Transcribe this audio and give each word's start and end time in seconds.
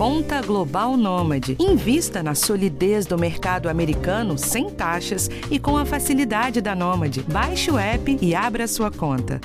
Conta 0.00 0.40
Global 0.40 0.96
Nômade. 0.96 1.58
Invista 1.60 2.22
na 2.22 2.34
solidez 2.34 3.04
do 3.04 3.18
mercado 3.18 3.68
americano 3.68 4.38
sem 4.38 4.70
taxas 4.70 5.28
e 5.50 5.58
com 5.58 5.76
a 5.76 5.84
facilidade 5.84 6.62
da 6.62 6.74
Nômade. 6.74 7.20
Baixe 7.24 7.70
o 7.70 7.78
app 7.78 8.16
e 8.22 8.34
abra 8.34 8.66
sua 8.66 8.90
conta. 8.90 9.38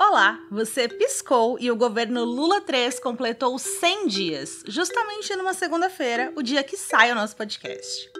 Olá, 0.00 0.40
você 0.50 0.88
piscou 0.88 1.58
e 1.60 1.70
o 1.70 1.76
governo 1.76 2.24
Lula 2.24 2.62
3 2.62 2.98
completou 3.00 3.58
100 3.58 4.06
dias, 4.06 4.62
justamente 4.66 5.36
numa 5.36 5.52
segunda-feira, 5.52 6.32
o 6.34 6.42
dia 6.42 6.62
que 6.62 6.78
sai 6.78 7.12
o 7.12 7.14
nosso 7.14 7.36
podcast. 7.36 8.19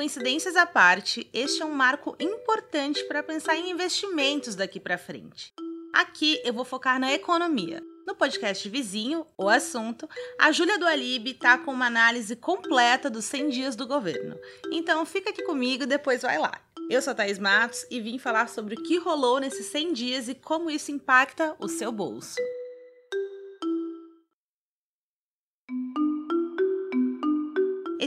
Coincidências 0.00 0.56
à 0.56 0.64
parte, 0.64 1.28
este 1.30 1.60
é 1.60 1.64
um 1.66 1.74
marco 1.74 2.16
importante 2.18 3.04
para 3.04 3.22
pensar 3.22 3.54
em 3.58 3.70
investimentos 3.70 4.54
daqui 4.54 4.80
para 4.80 4.96
frente. 4.96 5.52
Aqui 5.92 6.40
eu 6.42 6.54
vou 6.54 6.64
focar 6.64 6.98
na 6.98 7.12
economia. 7.12 7.82
No 8.06 8.14
podcast 8.14 8.66
vizinho, 8.66 9.26
o 9.36 9.46
assunto, 9.46 10.08
a 10.40 10.50
Júlia 10.52 10.78
do 10.78 10.86
Alibe 10.86 11.32
está 11.32 11.58
com 11.58 11.70
uma 11.70 11.84
análise 11.84 12.34
completa 12.34 13.10
dos 13.10 13.26
100 13.26 13.50
dias 13.50 13.76
do 13.76 13.86
governo. 13.86 14.38
Então 14.72 15.04
fica 15.04 15.28
aqui 15.28 15.42
comigo 15.42 15.82
e 15.82 15.86
depois 15.86 16.22
vai 16.22 16.38
lá. 16.38 16.58
Eu 16.88 17.02
sou 17.02 17.10
a 17.10 17.14
Thaís 17.14 17.38
Matos 17.38 17.84
e 17.90 18.00
vim 18.00 18.18
falar 18.18 18.48
sobre 18.48 18.76
o 18.76 18.82
que 18.82 18.96
rolou 18.96 19.38
nesses 19.38 19.66
100 19.66 19.92
dias 19.92 20.28
e 20.30 20.34
como 20.34 20.70
isso 20.70 20.90
impacta 20.90 21.54
o 21.58 21.68
seu 21.68 21.92
bolso. 21.92 22.36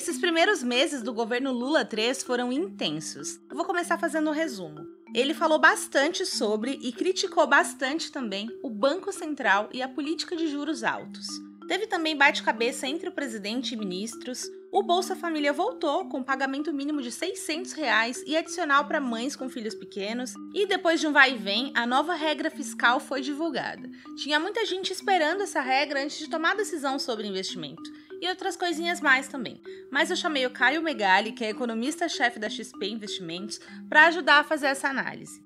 Esses 0.03 0.19
primeiros 0.19 0.61
meses 0.61 1.01
do 1.01 1.13
governo 1.13 1.53
Lula 1.53 1.85
3 1.85 2.23
foram 2.23 2.51
intensos. 2.51 3.39
Eu 3.49 3.55
vou 3.55 3.63
começar 3.63 3.97
fazendo 3.97 4.29
um 4.29 4.33
resumo. 4.33 4.85
Ele 5.15 5.33
falou 5.33 5.57
bastante 5.57 6.25
sobre 6.25 6.77
e 6.81 6.91
criticou 6.91 7.47
bastante 7.47 8.11
também 8.11 8.49
o 8.61 8.69
Banco 8.69 9.13
Central 9.13 9.69
e 9.71 9.81
a 9.81 9.87
política 9.87 10.35
de 10.35 10.49
juros 10.49 10.83
altos. 10.83 11.25
Teve 11.69 11.87
também 11.87 12.17
bate-cabeça 12.17 12.85
entre 12.85 13.07
o 13.07 13.13
presidente 13.13 13.75
e 13.75 13.77
ministros. 13.77 14.43
O 14.73 14.83
Bolsa 14.83 15.15
Família 15.15 15.53
voltou 15.53 16.09
com 16.09 16.21
pagamento 16.21 16.73
mínimo 16.73 17.01
de 17.01 17.09
600 17.09 17.71
reais 17.71 18.21
e 18.27 18.35
adicional 18.35 18.83
para 18.83 18.99
mães 18.99 19.37
com 19.37 19.47
filhos 19.47 19.73
pequenos. 19.73 20.33
E 20.53 20.67
depois 20.67 20.99
de 20.99 21.07
um 21.07 21.13
vai 21.13 21.35
e 21.35 21.37
vem, 21.37 21.71
a 21.73 21.87
nova 21.87 22.13
regra 22.13 22.51
fiscal 22.51 22.99
foi 22.99 23.21
divulgada. 23.21 23.89
Tinha 24.17 24.37
muita 24.37 24.65
gente 24.65 24.91
esperando 24.91 25.43
essa 25.43 25.61
regra 25.61 26.03
antes 26.03 26.17
de 26.17 26.29
tomar 26.29 26.57
decisão 26.57 26.99
sobre 26.99 27.25
investimento 27.25 28.03
e 28.23 28.29
outras 28.29 28.55
coisinhas 28.55 29.01
mais 29.01 29.27
também. 29.27 29.61
Mas 29.91 30.09
eu 30.09 30.15
chamei 30.15 30.45
o 30.45 30.49
Caio 30.49 30.81
Megali, 30.81 31.33
que 31.33 31.43
é 31.43 31.49
economista-chefe 31.49 32.39
da 32.39 32.49
XP 32.49 32.87
Investimentos, 32.87 33.59
para 33.89 34.07
ajudar 34.07 34.39
a 34.39 34.43
fazer 34.45 34.67
essa 34.67 34.87
análise. 34.87 35.43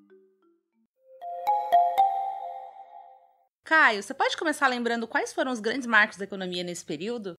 Caio, 3.65 4.03
você 4.03 4.13
pode 4.13 4.37
começar 4.37 4.67
lembrando 4.67 5.07
quais 5.07 5.33
foram 5.33 5.51
os 5.51 5.59
grandes 5.59 5.87
marcos 5.87 6.17
da 6.17 6.25
economia 6.25 6.63
nesse 6.63 6.85
período? 6.85 7.33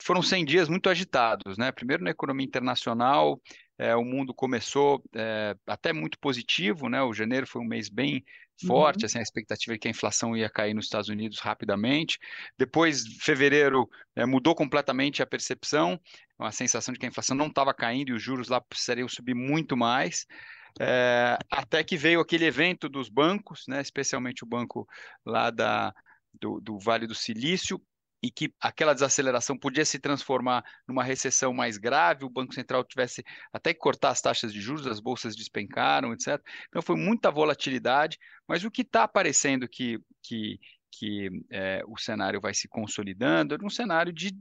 Foram 0.00 0.22
100 0.22 0.44
dias 0.44 0.68
muito 0.68 0.88
agitados, 0.88 1.58
né? 1.58 1.72
Primeiro 1.72 2.04
na 2.04 2.10
economia 2.10 2.46
internacional, 2.46 3.40
é, 3.78 3.94
o 3.96 4.04
mundo 4.04 4.32
começou 4.32 5.02
é, 5.14 5.56
até 5.66 5.92
muito 5.92 6.18
positivo, 6.18 6.88
né? 6.88 7.02
O 7.02 7.12
janeiro 7.12 7.46
foi 7.46 7.60
um 7.60 7.66
mês 7.66 7.88
bem 7.88 8.24
forte, 8.66 9.02
uhum. 9.02 9.06
assim, 9.06 9.18
a 9.18 9.22
expectativa 9.22 9.72
de 9.72 9.78
que 9.80 9.88
a 9.88 9.90
inflação 9.90 10.36
ia 10.36 10.48
cair 10.48 10.74
nos 10.74 10.84
Estados 10.84 11.08
Unidos 11.08 11.40
rapidamente. 11.40 12.18
Depois, 12.56 13.02
fevereiro, 13.20 13.88
é, 14.14 14.24
mudou 14.24 14.54
completamente 14.54 15.22
a 15.22 15.26
percepção, 15.26 16.00
a 16.38 16.52
sensação 16.52 16.92
de 16.92 17.00
que 17.00 17.06
a 17.06 17.08
inflação 17.08 17.36
não 17.36 17.48
estava 17.48 17.74
caindo 17.74 18.10
e 18.10 18.12
os 18.12 18.22
juros 18.22 18.48
lá 18.48 18.60
precisariam 18.60 19.08
subir 19.08 19.34
muito 19.34 19.76
mais. 19.76 20.26
É, 20.80 21.36
até 21.50 21.82
que 21.84 21.96
veio 21.96 22.20
aquele 22.20 22.44
evento 22.44 22.88
dos 22.88 23.08
bancos, 23.08 23.64
né, 23.68 23.80
especialmente 23.80 24.42
o 24.42 24.46
banco 24.46 24.86
lá 25.24 25.50
da, 25.50 25.92
do, 26.32 26.60
do 26.60 26.78
Vale 26.78 27.06
do 27.06 27.14
Silício, 27.14 27.80
e 28.24 28.30
que 28.30 28.54
aquela 28.58 28.94
desaceleração 28.94 29.54
podia 29.54 29.84
se 29.84 29.98
transformar 29.98 30.64
numa 30.88 31.04
recessão 31.04 31.52
mais 31.52 31.76
grave, 31.76 32.24
o 32.24 32.30
Banco 32.30 32.54
Central 32.54 32.82
tivesse 32.82 33.22
até 33.52 33.74
que 33.74 33.78
cortar 33.78 34.08
as 34.08 34.22
taxas 34.22 34.50
de 34.50 34.62
juros, 34.62 34.86
as 34.86 34.98
bolsas 34.98 35.36
despencaram, 35.36 36.10
etc. 36.14 36.42
Então 36.68 36.80
foi 36.80 36.96
muita 36.96 37.30
volatilidade, 37.30 38.18
mas 38.48 38.64
o 38.64 38.70
que 38.70 38.80
está 38.80 39.02
aparecendo 39.02 39.68
que, 39.68 40.00
que, 40.22 40.58
que 40.90 41.28
é, 41.50 41.82
o 41.86 41.98
cenário 41.98 42.40
vai 42.40 42.54
se 42.54 42.66
consolidando 42.66 43.54
é 43.54 43.58
um 43.62 43.68
cenário 43.68 44.10
de 44.10 44.34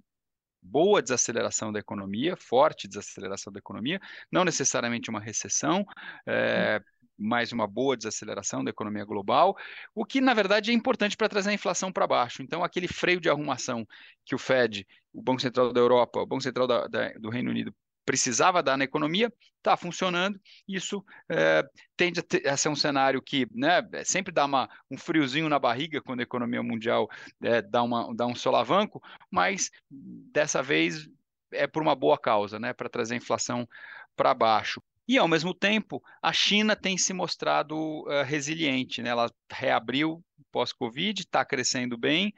boa 0.62 1.02
desaceleração 1.02 1.70
da 1.70 1.80
economia, 1.80 2.38
forte 2.38 2.88
desaceleração 2.88 3.52
da 3.52 3.60
economia, 3.60 4.00
não 4.32 4.46
necessariamente 4.46 5.10
uma 5.10 5.20
recessão, 5.20 5.86
é, 6.26 6.82
mais 7.18 7.52
uma 7.52 7.68
boa 7.68 7.96
desaceleração 7.96 8.64
da 8.64 8.70
economia 8.70 9.06
global, 9.06 9.56
o 9.94 10.06
que 10.06 10.20
na 10.20 10.34
verdade 10.34 10.72
é 10.72 10.74
importante 10.74 11.16
para 11.16 11.30
trazer 11.30 11.52
a 11.52 11.54
inflação 11.54 11.92
para 11.92 12.08
baixo. 12.08 12.42
Então, 12.42 12.64
aquele 12.64 12.88
freio 12.88 13.20
de 13.20 13.30
arrumação 13.30 13.88
que 14.26 14.36
o 14.36 14.38
Fed, 14.38 14.86
o 15.14 15.22
Banco 15.22 15.42
Central 15.42 15.72
da 15.72 15.80
Europa, 15.80 16.20
o 16.22 16.26
Banco 16.26 16.44
Central 16.44 16.68
da, 16.68 16.88
da, 16.88 17.10
do 17.14 17.30
Reino 17.30 17.50
Unido 17.50 17.74
precisava 18.06 18.62
dar 18.62 18.78
na 18.78 18.84
economia, 18.84 19.32
está 19.58 19.78
funcionando. 19.78 20.40
Isso 20.68 21.04
é, 21.30 21.64
tende 21.96 22.20
a, 22.20 22.24
ter, 22.24 22.48
a, 22.48 22.58
ser 22.58 22.70
um 22.70 22.76
cenário 22.76 23.22
que 23.22 23.48
né, 23.52 23.82
sempre 24.04 24.34
dá 24.34 24.46
uma, 24.46 24.70
um 24.92 24.98
friozinho 24.98 25.50
na 25.50 25.60
barriga 25.60 26.02
quando 26.02 26.20
a 26.20 26.24
economia 26.24 26.62
mundial 26.62 27.10
é, 27.42 27.62
dá, 27.62 27.82
uma, 27.82 28.14
dá 28.14 28.26
um 28.26 28.36
solavanco, 28.36 29.02
mas 29.32 29.72
dessa 29.90 30.62
vez 30.62 31.08
é 31.52 31.68
por 31.68 31.82
uma 31.82 31.96
boa 31.96 32.18
causa, 32.18 32.60
né, 32.60 32.74
para 32.74 32.90
trazer 32.90 33.14
a 33.14 33.18
inflação 33.18 33.68
para 34.16 34.34
baixo. 34.34 34.82
E, 35.08 35.18
ao 35.18 35.28
mesmo 35.28 35.54
tempo, 35.54 36.02
a 36.22 36.32
China 36.32 36.76
tem 36.76 36.98
se 36.98 37.14
mostrado 37.14 37.76
uh, 37.76 38.24
resiliente, 38.26 39.02
né? 39.02 39.10
ela 39.10 39.32
reabriu 39.52 40.24
pós-Covid, 40.52 41.22
está 41.22 41.44
crescendo 41.44 41.98
bem, 41.98 42.34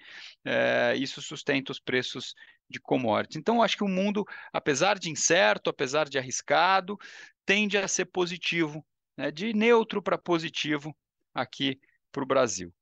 uh, 0.45 0.95
isso 0.95 1.21
sustenta 1.21 1.71
os 1.71 1.79
preços 1.79 2.33
de 2.69 2.79
commodities. 2.79 3.37
Então, 3.37 3.61
acho 3.61 3.77
que 3.77 3.83
o 3.83 3.87
mundo, 3.87 4.25
apesar 4.51 4.97
de 4.97 5.11
incerto, 5.11 5.69
apesar 5.69 6.09
de 6.09 6.17
arriscado, 6.17 6.97
tende 7.45 7.77
a 7.77 7.87
ser 7.87 8.05
positivo, 8.05 8.83
né? 9.15 9.29
de 9.29 9.53
neutro 9.53 10.01
para 10.01 10.17
positivo 10.17 10.95
aqui 11.33 11.79
para 12.11 12.23
o 12.23 12.27
Brasil. 12.27 12.73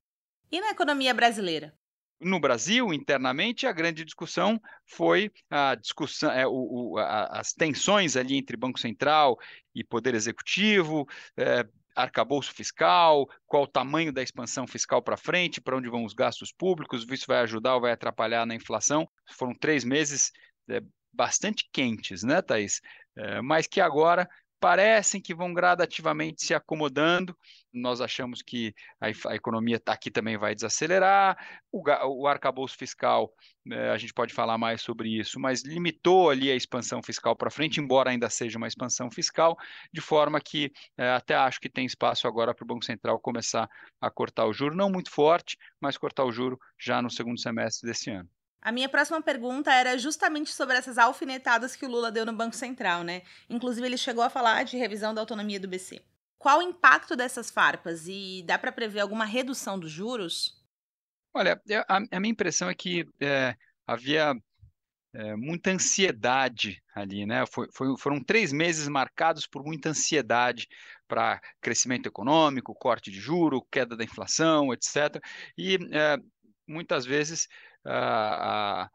E 0.51 0.61
na 0.61 0.69
economia 0.69 1.13
brasileira? 1.13 1.75
No 2.19 2.39
Brasil, 2.39 2.93
internamente, 2.93 3.67
a 3.67 3.71
grande 3.71 4.05
discussão 4.05 4.59
foi 4.85 5.31
a 5.49 5.75
discussão, 5.75 6.31
é, 6.31 6.47
o, 6.47 6.51
o, 6.93 6.97
a, 6.97 7.39
as 7.39 7.53
tensões 7.53 8.15
ali 8.15 8.37
entre 8.37 8.55
Banco 8.55 8.79
Central 8.79 9.37
e 9.75 9.83
Poder 9.83 10.15
Executivo, 10.15 11.05
é, 11.35 11.67
arcabouço 11.95 12.53
fiscal, 12.53 13.27
qual 13.45 13.63
o 13.63 13.67
tamanho 13.67 14.11
da 14.11 14.23
expansão 14.23 14.65
fiscal 14.65 15.01
para 15.01 15.17
frente, 15.17 15.61
para 15.61 15.77
onde 15.77 15.89
vão 15.89 16.05
os 16.05 16.13
gastos 16.13 16.51
públicos, 16.51 17.05
isso 17.09 17.25
vai 17.27 17.39
ajudar 17.41 17.75
ou 17.75 17.81
vai 17.81 17.91
atrapalhar 17.91 18.45
na 18.45 18.55
inflação. 18.55 19.07
Foram 19.31 19.53
três 19.53 19.83
meses 19.83 20.31
é, 20.69 20.81
bastante 21.11 21.69
quentes, 21.71 22.23
né, 22.23 22.41
Thaís? 22.41 22.81
É, 23.15 23.41
mas 23.41 23.67
que 23.67 23.79
agora 23.79 24.27
parecem 24.63 25.19
que 25.19 25.35
vão 25.35 25.53
gradativamente 25.53 26.45
se 26.45 26.53
acomodando. 26.53 27.37
Nós 27.73 27.99
achamos 27.99 28.41
que 28.41 28.73
a, 28.97 29.07
a 29.29 29.35
economia 29.35 29.77
aqui 29.85 30.09
também 30.09 30.37
vai 30.37 30.55
desacelerar. 30.55 31.37
O, 31.69 31.83
o 32.21 32.27
arcabouço 32.27 32.77
fiscal, 32.77 33.29
né, 33.65 33.89
a 33.89 33.97
gente 33.97 34.13
pode 34.13 34.33
falar 34.33 34.57
mais 34.57 34.81
sobre 34.81 35.09
isso, 35.19 35.37
mas 35.37 35.65
limitou 35.65 36.29
ali 36.29 36.49
a 36.49 36.55
expansão 36.55 37.03
fiscal 37.03 37.35
para 37.35 37.51
frente, 37.51 37.81
embora 37.81 38.09
ainda 38.09 38.29
seja 38.29 38.57
uma 38.57 38.69
expansão 38.69 39.11
fiscal, 39.11 39.57
de 39.91 39.99
forma 39.99 40.39
que 40.39 40.71
é, 40.97 41.09
até 41.09 41.35
acho 41.35 41.59
que 41.59 41.69
tem 41.69 41.85
espaço 41.85 42.25
agora 42.25 42.55
para 42.55 42.63
o 42.63 42.67
Banco 42.67 42.85
Central 42.85 43.19
começar 43.19 43.67
a 43.99 44.09
cortar 44.09 44.45
o 44.45 44.53
juro, 44.53 44.77
não 44.77 44.89
muito 44.89 45.11
forte, 45.11 45.57
mas 45.81 45.97
cortar 45.97 46.23
o 46.23 46.31
juro 46.31 46.57
já 46.79 47.01
no 47.01 47.11
segundo 47.11 47.37
semestre 47.37 47.85
desse 47.85 48.09
ano. 48.11 48.29
A 48.63 48.71
minha 48.71 48.87
próxima 48.87 49.21
pergunta 49.21 49.73
era 49.73 49.97
justamente 49.97 50.49
sobre 50.49 50.77
essas 50.77 50.97
alfinetadas 50.97 51.75
que 51.75 51.85
o 51.85 51.89
Lula 51.89 52.09
deu 52.09 52.25
no 52.25 52.31
Banco 52.31 52.55
Central, 52.55 53.03
né? 53.03 53.21
Inclusive, 53.49 53.85
ele 53.85 53.97
chegou 53.97 54.23
a 54.23 54.29
falar 54.29 54.63
de 54.63 54.77
revisão 54.77 55.13
da 55.13 55.19
autonomia 55.19 55.59
do 55.59 55.67
BC. 55.67 56.01
Qual 56.37 56.59
o 56.59 56.61
impacto 56.61 57.13
dessas 57.13 57.51
farpas 57.51 58.07
e 58.07 58.41
dá 58.47 58.57
para 58.57 58.71
prever 58.71 59.01
alguma 59.01 59.25
redução 59.25 59.77
dos 59.77 59.91
juros? 59.91 60.63
Olha, 61.33 61.61
a, 61.89 61.97
a 62.09 62.19
minha 62.21 62.31
impressão 62.31 62.69
é 62.69 62.73
que 62.73 63.05
é, 63.19 63.53
havia 63.85 64.33
é, 65.13 65.35
muita 65.35 65.71
ansiedade 65.71 66.81
ali, 66.95 67.25
né? 67.25 67.45
Foi, 67.45 67.67
foi, 67.73 67.97
foram 67.97 68.23
três 68.23 68.53
meses 68.53 68.87
marcados 68.87 69.45
por 69.45 69.61
muita 69.61 69.89
ansiedade 69.89 70.69
para 71.05 71.41
crescimento 71.59 72.07
econômico, 72.07 72.73
corte 72.73 73.11
de 73.11 73.19
juro, 73.19 73.67
queda 73.69 73.97
da 73.97 74.05
inflação, 74.05 74.73
etc. 74.73 75.21
E 75.57 75.77
é, 75.91 76.17
muitas 76.67 77.05
vezes 77.05 77.47
a, 77.85 78.83
a, 78.83 78.89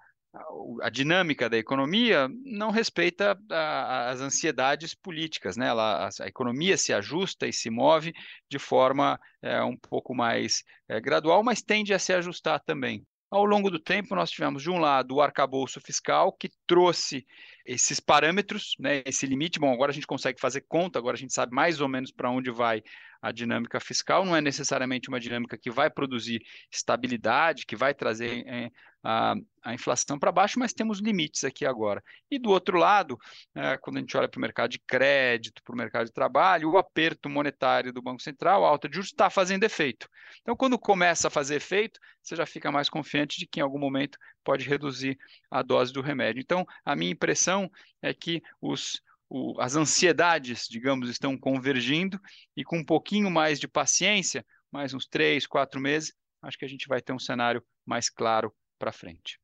a 0.83 0.91
dinâmica 0.91 1.49
da 1.49 1.57
economia 1.57 2.29
não 2.45 2.71
respeita 2.71 3.39
a, 3.51 4.11
as 4.11 4.21
ansiedades 4.21 4.95
políticas, 4.95 5.57
né? 5.57 5.69
Ela, 5.69 6.09
a, 6.21 6.27
economia 6.27 6.77
se 6.77 6.93
ajusta 6.93 7.47
e 7.47 7.53
se 7.53 7.71
move 7.71 8.13
de 8.49 8.59
forma 8.59 9.19
é, 9.43 9.63
um 9.63 9.77
pouco 9.77 10.15
mais 10.15 10.65
é, 10.89 11.01
gradual, 11.01 11.43
mas 11.43 11.63
tende 11.63 11.95
a 11.95 11.99
se 11.99 12.13
ajustar 12.13 12.61
também. 12.61 13.07
Ao 13.31 13.45
longo 13.45 13.71
do 13.71 13.79
tempo, 13.79 14.15
nós 14.15 14.31
tivemos, 14.31 14.63
de 14.63 14.71
um 14.71 14.79
lado, 14.79 15.17
o 15.17 15.21
arcabouço 15.21 15.81
fiscal, 15.83 16.33
que 16.33 16.51
trouxe 16.67 17.27
esses 17.69 18.01
parâmetros, 18.01 18.75
né, 18.79 19.03
esse 19.05 19.27
limite. 19.27 19.61
Bom, 19.61 19.71
agora 19.71 19.91
a 19.91 19.95
gente 19.95 20.07
consegue 20.07 20.41
fazer 20.41 20.63
conta, 20.67 20.99
agora 20.99 21.17
a 21.17 21.19
gente 21.19 21.35
sabe 21.35 21.55
mais 21.55 21.83
ou 21.83 21.89
menos 21.89 22.11
para 22.11 22.31
onde 22.31 22.51
vai 22.51 22.83
a 23.21 23.31
dinâmica 23.31 23.79
fiscal. 23.79 24.25
Não 24.25 24.35
é 24.35 24.41
necessariamente 24.41 25.11
uma 25.11 25.21
dinâmica 25.21 25.59
que 25.59 25.71
vai 25.71 25.91
produzir 25.91 26.41
estabilidade, 26.73 27.67
que 27.67 27.77
vai 27.77 27.93
trazer 27.93 28.43
é, 28.47 28.71
a, 29.03 29.35
a 29.63 29.75
inflação 29.75 30.19
para 30.19 30.33
baixo, 30.33 30.59
mas 30.59 30.73
temos 30.73 30.99
limites 30.99 31.45
aqui 31.45 31.67
agora. 31.67 32.03
E 32.31 32.39
do 32.39 32.51
outro 32.51 32.79
lado, 32.79 33.19
é, 33.55 33.77
quando 33.77 33.99
a 33.99 34.01
gente 34.01 34.17
olha 34.17 34.29
para 34.29 34.39
o 34.39 34.41
mercado 34.41 34.71
de 34.71 34.79
crédito, 34.79 35.63
para 35.63 35.75
o 35.75 35.77
mercado 35.77 36.07
de 36.07 36.13
trabalho, 36.13 36.71
o 36.71 36.79
aperto 36.79 37.29
monetário 37.29 37.93
do 37.93 38.01
Banco 38.01 38.23
Central, 38.23 38.65
a 38.65 38.69
alta 38.69 38.89
de 38.89 38.95
juros, 38.95 39.11
está 39.11 39.29
fazendo 39.29 39.65
efeito. 39.65 40.09
Então, 40.41 40.57
quando 40.57 40.79
começa 40.79 41.29
a 41.29 41.31
fazer 41.31 41.57
efeito, 41.57 42.01
você 42.23 42.35
já 42.35 42.47
fica 42.47 42.73
mais 42.73 42.89
confiante 42.89 43.39
de 43.39 43.47
que 43.47 43.61
em 43.61 43.63
algum 43.63 43.79
momento 43.79 44.19
pode 44.49 44.67
reduzir 44.67 45.19
a 45.51 45.61
dose 45.61 45.93
do 45.93 46.01
remédio. 46.01 46.41
Então, 46.41 46.67
a 46.83 46.97
minha 46.97 47.13
impressão 47.13 47.71
é 48.01 48.15
que 48.15 48.43
os 48.63 49.03
o, 49.29 49.61
as 49.61 49.77
ansiedades, 49.77 50.67
digamos, 50.67 51.11
estão 51.11 51.37
convergindo 51.37 52.19
e 52.57 52.65
com 52.65 52.79
um 52.79 52.85
pouquinho 52.85 53.31
mais 53.31 53.61
de 53.61 53.69
paciência, 53.69 54.43
mais 54.73 54.95
uns 54.95 55.07
três, 55.07 55.47
quatro 55.47 55.79
meses, 55.79 56.15
acho 56.41 56.57
que 56.57 56.65
a 56.65 56.69
gente 56.69 56.89
vai 56.89 57.03
ter 57.03 57.13
um 57.13 57.19
cenário 57.19 57.63
mais 57.85 58.09
claro 58.09 58.51
para 58.79 58.91
frente. 58.91 59.39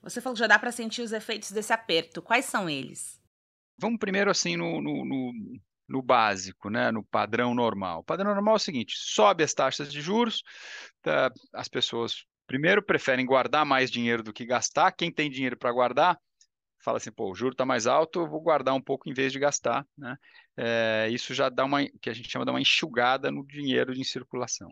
Você 0.00 0.22
falou 0.22 0.32
que 0.32 0.40
já 0.40 0.46
dá 0.46 0.58
para 0.58 0.72
sentir 0.72 1.02
os 1.02 1.12
efeitos 1.12 1.50
desse 1.50 1.74
aperto. 1.74 2.22
Quais 2.22 2.46
são 2.46 2.66
eles? 2.66 3.20
Vamos 3.76 3.98
primeiro 3.98 4.30
assim 4.30 4.56
no, 4.56 4.80
no, 4.80 5.04
no, 5.04 5.32
no 5.86 6.00
básico, 6.00 6.70
né? 6.70 6.90
no 6.90 7.04
padrão 7.04 7.54
normal. 7.54 8.00
O 8.00 8.04
padrão 8.04 8.32
normal 8.32 8.54
é 8.54 8.56
o 8.56 8.60
seguinte: 8.60 8.94
sobe 8.96 9.44
as 9.44 9.52
taxas 9.52 9.92
de 9.92 10.00
juros, 10.00 10.42
tá, 11.02 11.30
as 11.52 11.68
pessoas 11.68 12.24
primeiro 12.46 12.82
preferem 12.82 13.26
guardar 13.26 13.64
mais 13.64 13.90
dinheiro 13.90 14.22
do 14.22 14.32
que 14.32 14.44
gastar. 14.46 14.92
Quem 14.92 15.10
tem 15.10 15.30
dinheiro 15.30 15.56
para 15.56 15.72
guardar 15.72 16.18
fala 16.86 16.98
assim, 16.98 17.10
pô, 17.10 17.30
o 17.30 17.34
juro 17.34 17.50
está 17.50 17.66
mais 17.66 17.88
alto, 17.88 18.20
eu 18.20 18.28
vou 18.28 18.40
guardar 18.40 18.72
um 18.72 18.80
pouco 18.80 19.08
em 19.08 19.12
vez 19.12 19.32
de 19.32 19.40
gastar, 19.40 19.84
né? 19.98 20.16
É, 20.56 21.08
isso 21.10 21.34
já 21.34 21.48
dá 21.48 21.64
uma, 21.64 21.84
que 22.00 22.08
a 22.08 22.14
gente 22.14 22.30
chama 22.30 22.44
de 22.44 22.50
uma 22.52 22.60
enxugada 22.60 23.28
no 23.28 23.44
dinheiro 23.44 23.92
em 23.92 24.04
circulação. 24.04 24.70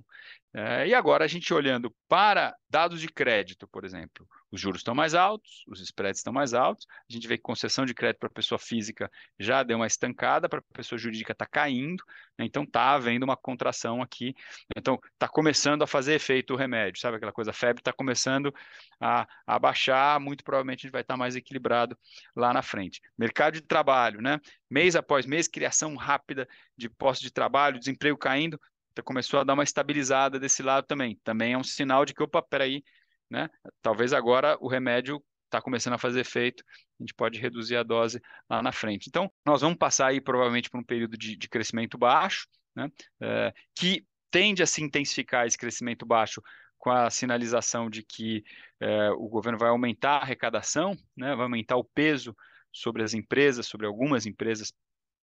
É, 0.57 0.87
e 0.87 0.95
agora 0.95 1.25
a 1.25 1.29
gente 1.29 1.53
olhando 1.53 1.93
para 2.09 2.55
dados 2.71 3.01
de 3.01 3.09
crédito, 3.09 3.67
por 3.67 3.85
exemplo, 3.85 4.25
os 4.53 4.61
juros 4.61 4.81
estão 4.81 4.95
mais 4.95 5.13
altos, 5.13 5.65
os 5.67 5.81
spreads 5.81 6.21
estão 6.21 6.33
mais 6.33 6.55
altos, 6.55 6.87
a 7.11 7.13
gente 7.13 7.27
vê 7.27 7.37
que 7.37 7.43
concessão 7.43 7.85
de 7.85 7.93
crédito 7.93 8.21
para 8.21 8.31
pessoa 8.31 8.57
física 8.57 9.11
já 9.37 9.65
deu 9.65 9.77
uma 9.79 9.87
estancada, 9.89 10.49
para 10.49 10.63
pessoa 10.73 10.97
jurídica 10.97 11.33
está 11.33 11.45
caindo, 11.45 12.05
né? 12.39 12.45
então 12.45 12.63
está 12.63 12.95
havendo 12.95 13.25
uma 13.25 13.37
contração 13.37 14.01
aqui, 14.01 14.33
então 14.77 14.97
está 15.13 15.27
começando 15.27 15.83
a 15.83 15.89
fazer 15.89 16.15
efeito 16.15 16.55
o 16.55 16.57
remédio, 16.57 17.01
sabe 17.01 17.17
aquela 17.17 17.33
coisa, 17.33 17.51
a 17.51 17.55
febre 17.55 17.81
está 17.81 17.93
começando 17.93 18.55
a, 19.01 19.27
a 19.45 19.59
baixar, 19.59 20.21
muito 20.21 20.45
provavelmente 20.45 20.81
a 20.81 20.83
gente 20.83 20.93
vai 20.93 21.03
estar 21.03 21.15
tá 21.15 21.19
mais 21.19 21.35
equilibrado 21.35 21.99
lá 22.37 22.53
na 22.53 22.63
frente. 22.63 23.01
Mercado 23.19 23.55
de 23.55 23.61
trabalho, 23.61 24.23
né? 24.23 24.39
mês 24.71 24.95
após 24.95 25.27
mês, 25.27 25.49
criação 25.49 25.97
rápida 25.97 26.49
de 26.77 26.89
postos 26.89 27.25
de 27.25 27.33
trabalho, 27.33 27.79
desemprego 27.79 28.17
caindo, 28.17 28.61
começou 29.03 29.41
a 29.41 29.45
dar 29.45 29.55
uma 29.55 29.65
estabilizada 29.65 30.39
desse 30.39 30.63
lado 30.63 30.87
também. 30.87 31.19
Também 31.25 31.53
é 31.53 31.59
um 31.59 31.65
sinal 31.65 32.05
de 32.05 32.15
que, 32.15 32.23
opa, 32.23 32.43
peraí, 32.43 32.83
né? 33.31 33.49
Talvez 33.83 34.13
agora 34.13 34.57
o 34.61 34.69
remédio 34.69 35.23
está 35.47 35.61
começando 35.61 35.95
a 35.95 35.99
fazer 35.99 36.21
efeito, 36.21 36.65
a 36.99 37.03
gente 37.03 37.15
pode 37.15 37.39
reduzir 37.39 37.77
a 37.77 37.83
dose 37.83 38.21
lá 38.51 38.63
na 38.63 38.73
frente. 38.73 39.09
Então, 39.09 39.31
nós 39.47 39.61
vamos 39.61 39.79
passar 39.79 40.09
aí 40.09 40.21
provavelmente 40.21 40.69
por 40.69 40.81
um 40.81 40.85
período 40.85 41.17
de, 41.17 41.37
de 41.37 41.49
crescimento 41.49 41.97
baixo, 41.97 42.47
né? 42.75 42.91
É, 43.21 43.53
que 43.75 44.05
tende 44.31 44.63
a 44.63 44.67
se 44.67 44.83
intensificar 44.83 45.47
esse 45.47 45.57
crescimento 45.57 46.05
baixo 46.05 46.43
com 46.85 46.91
a 46.91 47.09
sinalização 47.09 47.89
de 47.89 48.03
que 48.03 48.45
é, 48.81 49.11
o 49.13 49.29
governo 49.29 49.59
vai 49.59 49.71
aumentar 49.71 50.17
a 50.17 50.23
arrecadação, 50.23 50.95
né? 51.17 51.35
vai 51.35 51.45
aumentar 51.45 51.77
o 51.77 51.85
peso 51.85 52.37
sobre 52.71 53.03
as 53.03 53.15
empresas, 53.15 53.67
sobre 53.67 53.87
algumas 53.87 54.27
empresas, 54.27 54.73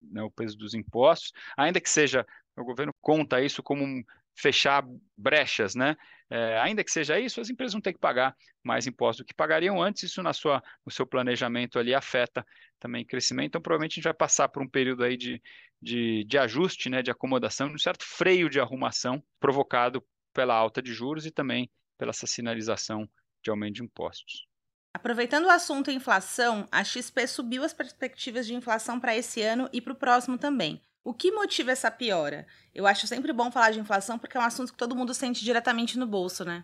né? 0.01 0.21
o 0.23 0.31
peso 0.31 0.57
dos 0.57 0.73
impostos, 0.73 1.31
ainda 1.57 1.79
que 1.79 1.89
seja 1.89 2.25
o 2.55 2.63
governo 2.63 2.93
conta 3.01 3.41
isso 3.41 3.63
como 3.63 3.85
fechar 4.35 4.83
brechas, 5.17 5.75
né? 5.75 5.95
É, 6.29 6.57
ainda 6.59 6.83
que 6.83 6.91
seja 6.91 7.19
isso, 7.19 7.41
as 7.41 7.49
empresas 7.49 7.73
vão 7.73 7.81
ter 7.81 7.91
que 7.91 7.99
pagar 7.99 8.35
mais 8.63 8.87
impostos 8.87 9.23
do 9.23 9.27
que 9.27 9.33
pagariam 9.33 9.81
antes. 9.81 10.03
Isso 10.03 10.23
na 10.23 10.31
sua, 10.31 10.63
no 10.85 10.91
seu 10.91 11.05
planejamento 11.05 11.77
ali 11.77 11.93
afeta 11.93 12.45
também 12.79 13.03
o 13.03 13.05
crescimento. 13.05 13.47
Então, 13.47 13.61
provavelmente 13.61 13.93
a 13.93 13.95
gente 13.95 14.03
vai 14.05 14.13
passar 14.13 14.47
por 14.47 14.63
um 14.63 14.67
período 14.67 15.03
aí 15.03 15.17
de, 15.17 15.41
de, 15.81 16.23
de 16.23 16.37
ajuste, 16.37 16.89
né, 16.89 17.01
de 17.01 17.11
acomodação, 17.11 17.67
de 17.67 17.75
um 17.75 17.79
certo 17.79 18.05
freio 18.05 18.49
de 18.49 18.59
arrumação 18.59 19.21
provocado 19.39 20.01
pela 20.33 20.55
alta 20.55 20.81
de 20.81 20.93
juros 20.93 21.25
e 21.25 21.31
também 21.31 21.69
pela 21.97 22.11
essa 22.11 22.25
sinalização 22.25 23.09
de 23.43 23.49
aumento 23.49 23.75
de 23.75 23.83
impostos. 23.83 24.47
Aproveitando 24.93 25.45
o 25.45 25.49
assunto 25.49 25.89
inflação, 25.89 26.67
a 26.71 26.83
XP 26.83 27.25
subiu 27.27 27.63
as 27.63 27.73
perspectivas 27.73 28.45
de 28.45 28.53
inflação 28.53 28.99
para 28.99 29.15
esse 29.15 29.41
ano 29.41 29.69
e 29.71 29.79
para 29.79 29.93
o 29.93 29.95
próximo 29.95 30.37
também. 30.37 30.81
O 31.03 31.13
que 31.13 31.31
motiva 31.31 31.71
essa 31.71 31.89
piora? 31.89 32.45
Eu 32.75 32.85
acho 32.85 33.07
sempre 33.07 33.33
bom 33.33 33.49
falar 33.49 33.71
de 33.71 33.79
inflação 33.79 34.19
porque 34.19 34.37
é 34.37 34.39
um 34.39 34.43
assunto 34.43 34.71
que 34.71 34.77
todo 34.77 34.95
mundo 34.95 35.13
sente 35.13 35.43
diretamente 35.43 35.97
no 35.97 36.05
bolso, 36.05 36.45
né? 36.45 36.63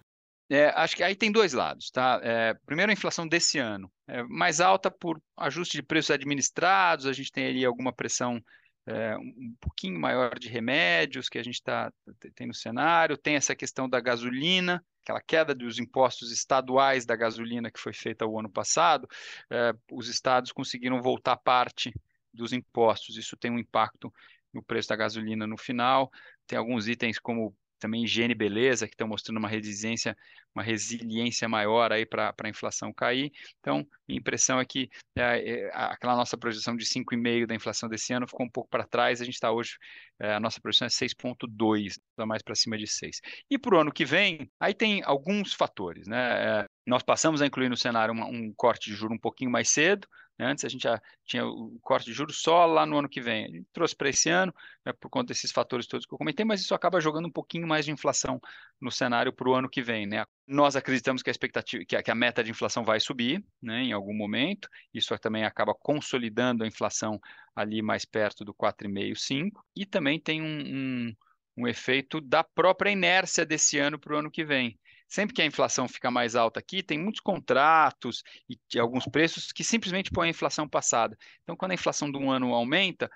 É, 0.49 0.69
acho 0.69 0.95
que 0.95 1.03
aí 1.03 1.15
tem 1.15 1.31
dois 1.31 1.53
lados, 1.53 1.89
tá? 1.89 2.21
É, 2.23 2.53
primeiro, 2.65 2.89
a 2.89 2.93
inflação 2.93 3.27
desse 3.27 3.57
ano 3.57 3.91
é 4.07 4.23
mais 4.23 4.61
alta 4.61 4.89
por 4.89 5.21
ajuste 5.35 5.75
de 5.75 5.83
preços 5.83 6.11
administrados, 6.11 7.05
a 7.05 7.13
gente 7.13 7.31
tem 7.31 7.47
ali 7.47 7.65
alguma 7.65 7.91
pressão 7.91 8.41
é, 8.85 9.17
um 9.17 9.55
pouquinho 9.59 9.99
maior 9.99 10.39
de 10.39 10.47
remédios 10.47 11.27
que 11.27 11.37
a 11.37 11.43
gente 11.43 11.55
está 11.55 11.91
tem 12.33 12.47
no 12.47 12.53
cenário, 12.53 13.17
tem 13.17 13.35
essa 13.35 13.55
questão 13.55 13.89
da 13.89 13.99
gasolina, 13.99 14.81
aquela 15.07 15.21
queda 15.21 15.55
dos 15.55 15.79
impostos 15.79 16.31
estaduais 16.31 17.05
da 17.05 17.15
gasolina 17.15 17.71
que 17.71 17.79
foi 17.79 17.93
feita 17.93 18.25
o 18.25 18.37
ano 18.37 18.49
passado, 18.49 19.07
é, 19.49 19.73
os 19.91 20.09
estados 20.09 20.51
conseguiram 20.51 21.01
voltar 21.01 21.37
parte 21.37 21.93
dos 22.33 22.51
impostos. 22.51 23.15
Isso 23.15 23.37
tem 23.37 23.49
um 23.49 23.57
impacto 23.57 24.13
no 24.53 24.61
preço 24.61 24.89
da 24.89 24.95
gasolina 24.97 25.47
no 25.47 25.57
final. 25.57 26.11
Tem 26.45 26.59
alguns 26.59 26.87
itens 26.89 27.17
como 27.19 27.55
também 27.79 28.03
higiene 28.03 28.33
e 28.33 28.37
beleza, 28.37 28.87
que 28.87 28.93
estão 28.93 29.07
mostrando 29.07 29.37
uma 29.37 29.47
resiliência, 29.47 30.15
uma 30.53 30.63
resiliência 30.63 31.47
maior 31.47 31.91
aí 31.91 32.05
para 32.05 32.33
a 32.41 32.49
inflação 32.49 32.91
cair. 32.93 33.31
Então, 33.59 33.87
minha 34.07 34.19
impressão 34.19 34.59
é 34.59 34.65
que 34.65 34.89
é, 35.17 35.49
é, 35.49 35.71
aquela 35.73 36.15
nossa 36.15 36.37
projeção 36.37 36.75
de 36.75 36.85
5,5% 36.85 37.45
da 37.45 37.55
inflação 37.55 37.89
desse 37.89 38.13
ano 38.13 38.27
ficou 38.27 38.45
um 38.45 38.49
pouco 38.49 38.69
para 38.69 38.85
trás. 38.85 39.21
A 39.21 39.25
gente 39.25 39.35
está 39.35 39.51
hoje, 39.51 39.77
é, 40.19 40.33
a 40.33 40.39
nossa 40.39 40.59
projeção 40.59 40.85
é 40.85 40.89
6,2%, 40.89 41.87
está 41.87 42.25
mais 42.25 42.41
para 42.41 42.55
cima 42.55 42.77
de 42.77 42.85
6%. 42.85 43.19
E 43.49 43.57
para 43.57 43.75
o 43.75 43.79
ano 43.79 43.91
que 43.91 44.05
vem, 44.05 44.49
aí 44.59 44.73
tem 44.73 45.01
alguns 45.03 45.53
fatores. 45.53 46.07
Né? 46.07 46.61
É, 46.61 46.65
nós 46.85 47.03
passamos 47.03 47.41
a 47.41 47.45
incluir 47.45 47.69
no 47.69 47.77
cenário 47.77 48.13
uma, 48.13 48.25
um 48.25 48.53
corte 48.55 48.89
de 48.89 48.95
juro 48.95 49.13
um 49.13 49.19
pouquinho 49.19 49.51
mais 49.51 49.69
cedo, 49.69 50.07
Antes 50.39 50.63
a 50.65 50.69
gente 50.69 50.83
já 50.83 51.01
tinha 51.25 51.45
o 51.45 51.79
corte 51.81 52.05
de 52.05 52.13
juros 52.13 52.41
só 52.41 52.65
lá 52.65 52.85
no 52.85 52.97
ano 52.97 53.09
que 53.09 53.19
vem. 53.19 53.45
A 53.45 53.47
gente 53.49 53.67
trouxe 53.73 53.95
para 53.95 54.09
esse 54.09 54.29
ano, 54.29 54.53
né, 54.85 54.93
por 54.93 55.09
conta 55.09 55.27
desses 55.27 55.51
fatores 55.51 55.87
todos 55.87 56.05
que 56.05 56.13
eu 56.13 56.17
comentei, 56.17 56.45
mas 56.45 56.61
isso 56.61 56.75
acaba 56.75 57.01
jogando 57.01 57.27
um 57.27 57.31
pouquinho 57.31 57.67
mais 57.67 57.85
de 57.85 57.91
inflação 57.91 58.39
no 58.79 58.91
cenário 58.91 59.33
para 59.33 59.49
o 59.49 59.55
ano 59.55 59.69
que 59.69 59.81
vem. 59.81 60.05
Né? 60.05 60.23
Nós 60.47 60.75
acreditamos 60.75 61.23
que 61.23 61.29
a 61.29 61.31
expectativa, 61.31 61.83
que 61.85 61.95
a, 61.95 62.03
que 62.03 62.11
a 62.11 62.15
meta 62.15 62.43
de 62.43 62.51
inflação 62.51 62.83
vai 62.83 62.99
subir 62.99 63.43
né, 63.61 63.83
em 63.83 63.91
algum 63.91 64.13
momento. 64.13 64.69
Isso 64.93 65.17
também 65.17 65.43
acaba 65.43 65.73
consolidando 65.73 66.63
a 66.63 66.67
inflação 66.67 67.19
ali 67.55 67.81
mais 67.81 68.05
perto 68.05 68.45
do 68.45 68.53
4,5, 68.53 69.15
5. 69.15 69.65
E 69.75 69.85
também 69.85 70.19
tem 70.19 70.41
um, 70.41 70.45
um, 70.45 71.15
um 71.57 71.67
efeito 71.67 72.21
da 72.21 72.43
própria 72.43 72.91
inércia 72.91 73.45
desse 73.45 73.79
ano 73.79 73.97
para 73.97 74.13
o 74.13 74.17
ano 74.17 74.31
que 74.31 74.45
vem 74.45 74.77
sempre 75.07 75.33
que 75.33 75.41
a 75.41 75.45
inflação 75.45 75.87
fica 75.87 76.11
mais 76.11 76.35
alta 76.35 76.59
aqui, 76.59 76.83
tem 76.83 76.97
muitos 76.97 77.21
contratos 77.21 78.23
e 78.49 78.79
alguns 78.79 79.05
preços 79.05 79.51
que 79.51 79.63
simplesmente 79.63 80.11
põem 80.11 80.27
a 80.27 80.31
inflação 80.31 80.67
passada. 80.67 81.17
Então, 81.43 81.55
quando 81.55 81.71
a 81.71 81.75
inflação 81.75 82.11
de 82.11 82.17
um 82.17 82.29
ano 82.29 82.53
aumenta, 82.53 83.09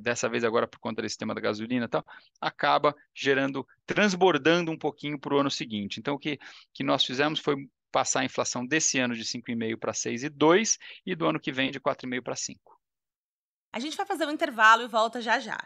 dessa 0.00 0.28
vez 0.28 0.44
agora 0.44 0.66
por 0.66 0.78
conta 0.78 1.00
desse 1.00 1.16
tema 1.16 1.34
da 1.34 1.40
gasolina 1.40 1.86
e 1.86 1.88
tal, 1.88 2.04
acaba 2.40 2.94
gerando, 3.14 3.66
transbordando 3.86 4.70
um 4.70 4.78
pouquinho 4.78 5.18
para 5.18 5.34
o 5.34 5.38
ano 5.38 5.50
seguinte. 5.50 5.98
Então, 5.98 6.14
o 6.14 6.18
que, 6.18 6.38
que 6.74 6.84
nós 6.84 7.04
fizemos 7.04 7.40
foi 7.40 7.56
passar 7.90 8.20
a 8.20 8.24
inflação 8.24 8.66
desse 8.66 8.98
ano 8.98 9.14
de 9.14 9.24
5,5 9.24 9.78
para 9.78 9.92
6,2 9.92 10.76
e 11.04 11.14
do 11.14 11.26
ano 11.26 11.40
que 11.40 11.52
vem 11.52 11.70
de 11.70 11.80
4,5 11.80 12.22
para 12.22 12.36
5. 12.36 12.80
A 13.72 13.78
gente 13.78 13.96
vai 13.96 14.06
fazer 14.06 14.26
um 14.26 14.32
intervalo 14.32 14.82
e 14.82 14.88
volta 14.88 15.20
já 15.20 15.38
já. 15.38 15.58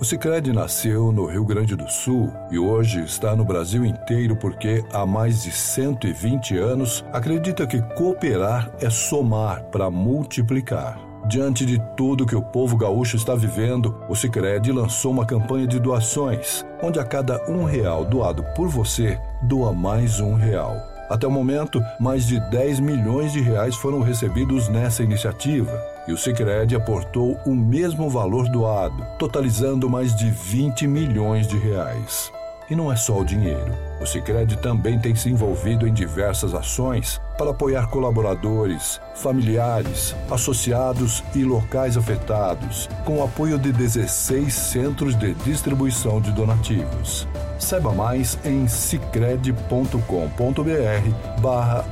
O 0.00 0.04
Sicredi 0.04 0.52
nasceu 0.52 1.10
no 1.10 1.26
Rio 1.26 1.44
Grande 1.44 1.74
do 1.74 1.90
Sul 1.90 2.32
e 2.52 2.58
hoje 2.58 3.02
está 3.02 3.34
no 3.34 3.44
Brasil 3.44 3.84
inteiro 3.84 4.36
porque 4.36 4.84
há 4.92 5.04
mais 5.04 5.42
de 5.42 5.50
120 5.50 6.56
anos 6.56 7.04
acredita 7.12 7.66
que 7.66 7.82
cooperar 7.96 8.70
é 8.80 8.88
somar 8.88 9.64
para 9.64 9.90
multiplicar. 9.90 11.00
Diante 11.28 11.66
de 11.66 11.82
tudo 11.96 12.24
que 12.24 12.36
o 12.36 12.40
povo 12.40 12.76
gaúcho 12.76 13.16
está 13.16 13.34
vivendo, 13.34 14.00
o 14.08 14.14
Sicredi 14.14 14.70
lançou 14.70 15.10
uma 15.10 15.26
campanha 15.26 15.66
de 15.66 15.80
doações, 15.80 16.64
onde 16.80 17.00
a 17.00 17.04
cada 17.04 17.44
um 17.50 17.64
real 17.64 18.04
doado 18.04 18.44
por 18.54 18.68
você, 18.68 19.20
doa 19.42 19.72
mais 19.72 20.20
um 20.20 20.34
real. 20.34 20.76
Até 21.10 21.26
o 21.26 21.30
momento, 21.30 21.82
mais 21.98 22.24
de 22.24 22.38
10 22.50 22.78
milhões 22.78 23.32
de 23.32 23.40
reais 23.40 23.74
foram 23.74 24.00
recebidos 24.00 24.68
nessa 24.68 25.02
iniciativa 25.02 25.97
e 26.08 26.12
o 26.12 26.16
Sicredi 26.16 26.74
aportou 26.74 27.38
o 27.44 27.54
mesmo 27.54 28.08
valor 28.08 28.48
doado, 28.48 29.06
totalizando 29.18 29.90
mais 29.90 30.16
de 30.16 30.30
20 30.30 30.86
milhões 30.86 31.46
de 31.46 31.58
reais. 31.58 32.32
E 32.70 32.76
não 32.76 32.92
é 32.92 32.96
só 32.96 33.18
o 33.18 33.24
dinheiro. 33.24 33.88
O 34.00 34.06
Sicredi 34.06 34.56
também 34.58 34.98
tem 34.98 35.14
se 35.14 35.28
envolvido 35.28 35.88
em 35.88 35.92
diversas 35.92 36.54
ações 36.54 37.20
para 37.36 37.50
apoiar 37.50 37.88
colaboradores, 37.88 39.00
familiares, 39.14 40.14
associados 40.30 41.22
e 41.34 41.44
locais 41.44 41.96
afetados, 41.96 42.88
com 43.04 43.18
o 43.18 43.24
apoio 43.24 43.58
de 43.58 43.72
16 43.72 44.52
centros 44.52 45.16
de 45.16 45.34
distribuição 45.34 46.20
de 46.20 46.30
donativos. 46.32 47.26
Saiba 47.58 47.92
mais 47.92 48.38
em 48.44 48.68
cicred.com.br 48.68 51.40
barra. 51.40 51.84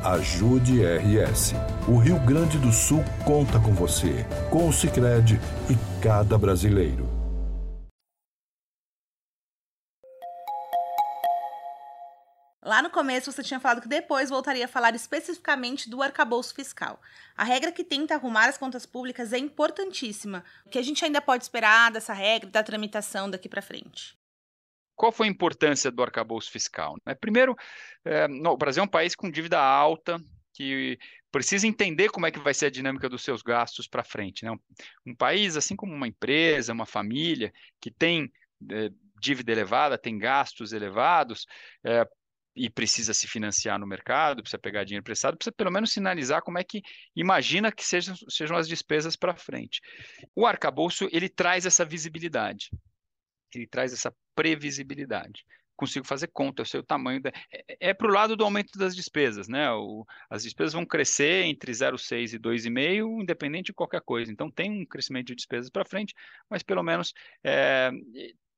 O 1.88 1.98
Rio 1.98 2.18
Grande 2.20 2.58
do 2.58 2.72
Sul 2.72 3.02
conta 3.24 3.58
com 3.58 3.72
você, 3.72 4.24
com 4.50 4.68
o 4.68 4.72
Cicred 4.72 5.40
e 5.68 5.76
cada 6.00 6.38
brasileiro. 6.38 7.15
Lá 12.66 12.82
no 12.82 12.90
começo 12.90 13.30
você 13.30 13.44
tinha 13.44 13.60
falado 13.60 13.80
que 13.80 13.86
depois 13.86 14.28
voltaria 14.28 14.64
a 14.64 14.68
falar 14.68 14.92
especificamente 14.92 15.88
do 15.88 16.02
arcabouço 16.02 16.52
fiscal. 16.52 17.00
A 17.36 17.44
regra 17.44 17.70
que 17.70 17.84
tenta 17.84 18.14
arrumar 18.14 18.48
as 18.48 18.58
contas 18.58 18.84
públicas 18.84 19.32
é 19.32 19.38
importantíssima. 19.38 20.44
O 20.64 20.70
que 20.70 20.76
a 20.76 20.82
gente 20.82 21.04
ainda 21.04 21.22
pode 21.22 21.44
esperar 21.44 21.92
dessa 21.92 22.12
regra, 22.12 22.50
da 22.50 22.64
tramitação 22.64 23.30
daqui 23.30 23.48
para 23.48 23.62
frente? 23.62 24.18
Qual 24.96 25.12
foi 25.12 25.28
a 25.28 25.30
importância 25.30 25.92
do 25.92 26.02
arcabouço 26.02 26.50
fiscal? 26.50 26.96
Né? 27.06 27.14
Primeiro, 27.14 27.54
é, 28.04 28.26
no, 28.26 28.50
o 28.50 28.56
Brasil 28.56 28.80
é 28.80 28.84
um 28.84 28.88
país 28.88 29.14
com 29.14 29.30
dívida 29.30 29.60
alta, 29.60 30.20
que 30.52 30.98
precisa 31.30 31.68
entender 31.68 32.08
como 32.08 32.26
é 32.26 32.32
que 32.32 32.40
vai 32.40 32.52
ser 32.52 32.66
a 32.66 32.70
dinâmica 32.70 33.08
dos 33.08 33.22
seus 33.22 33.42
gastos 33.42 33.86
para 33.86 34.02
frente. 34.02 34.44
Né? 34.44 34.50
Um, 35.06 35.14
país, 35.14 35.56
assim 35.56 35.76
como 35.76 35.94
uma 35.94 36.08
empresa, 36.08 36.72
uma 36.72 36.86
família, 36.86 37.52
que 37.80 37.92
tem 37.92 38.28
é, 38.72 38.90
dívida 39.20 39.52
elevada, 39.52 39.96
tem 39.96 40.18
gastos 40.18 40.72
elevados, 40.72 41.46
é, 41.84 42.04
e 42.56 42.70
precisa 42.70 43.12
se 43.12 43.28
financiar 43.28 43.78
no 43.78 43.86
mercado, 43.86 44.42
precisa 44.42 44.58
pegar 44.58 44.84
dinheiro 44.84 45.02
emprestado, 45.02 45.36
precisa 45.36 45.54
pelo 45.54 45.70
menos 45.70 45.92
sinalizar 45.92 46.42
como 46.42 46.58
é 46.58 46.64
que 46.64 46.82
imagina 47.14 47.70
que 47.70 47.84
sejam, 47.84 48.16
sejam 48.28 48.56
as 48.56 48.66
despesas 48.66 49.14
para 49.14 49.36
frente. 49.36 49.80
O 50.34 50.46
arcabouço, 50.46 51.08
ele 51.12 51.28
traz 51.28 51.66
essa 51.66 51.84
visibilidade, 51.84 52.70
ele 53.54 53.66
traz 53.66 53.92
essa 53.92 54.12
previsibilidade. 54.34 55.44
Consigo 55.76 56.06
fazer 56.06 56.28
conta, 56.28 56.62
eu 56.62 56.66
sei 56.66 56.80
o 56.80 56.82
tamanho. 56.82 57.20
Da... 57.20 57.30
É, 57.52 57.90
é 57.90 57.94
para 57.94 58.08
o 58.08 58.12
lado 58.12 58.34
do 58.34 58.44
aumento 58.44 58.78
das 58.78 58.96
despesas, 58.96 59.46
né? 59.46 59.70
O, 59.72 60.06
as 60.30 60.42
despesas 60.42 60.72
vão 60.72 60.86
crescer 60.86 61.44
entre 61.44 61.70
0,6 61.70 62.32
e 62.32 62.38
2,5, 62.38 63.22
independente 63.22 63.66
de 63.66 63.74
qualquer 63.74 64.00
coisa. 64.00 64.32
Então, 64.32 64.50
tem 64.50 64.70
um 64.70 64.86
crescimento 64.86 65.26
de 65.26 65.34
despesas 65.34 65.68
para 65.68 65.84
frente, 65.84 66.14
mas 66.48 66.62
pelo 66.62 66.82
menos 66.82 67.12
é, 67.44 67.90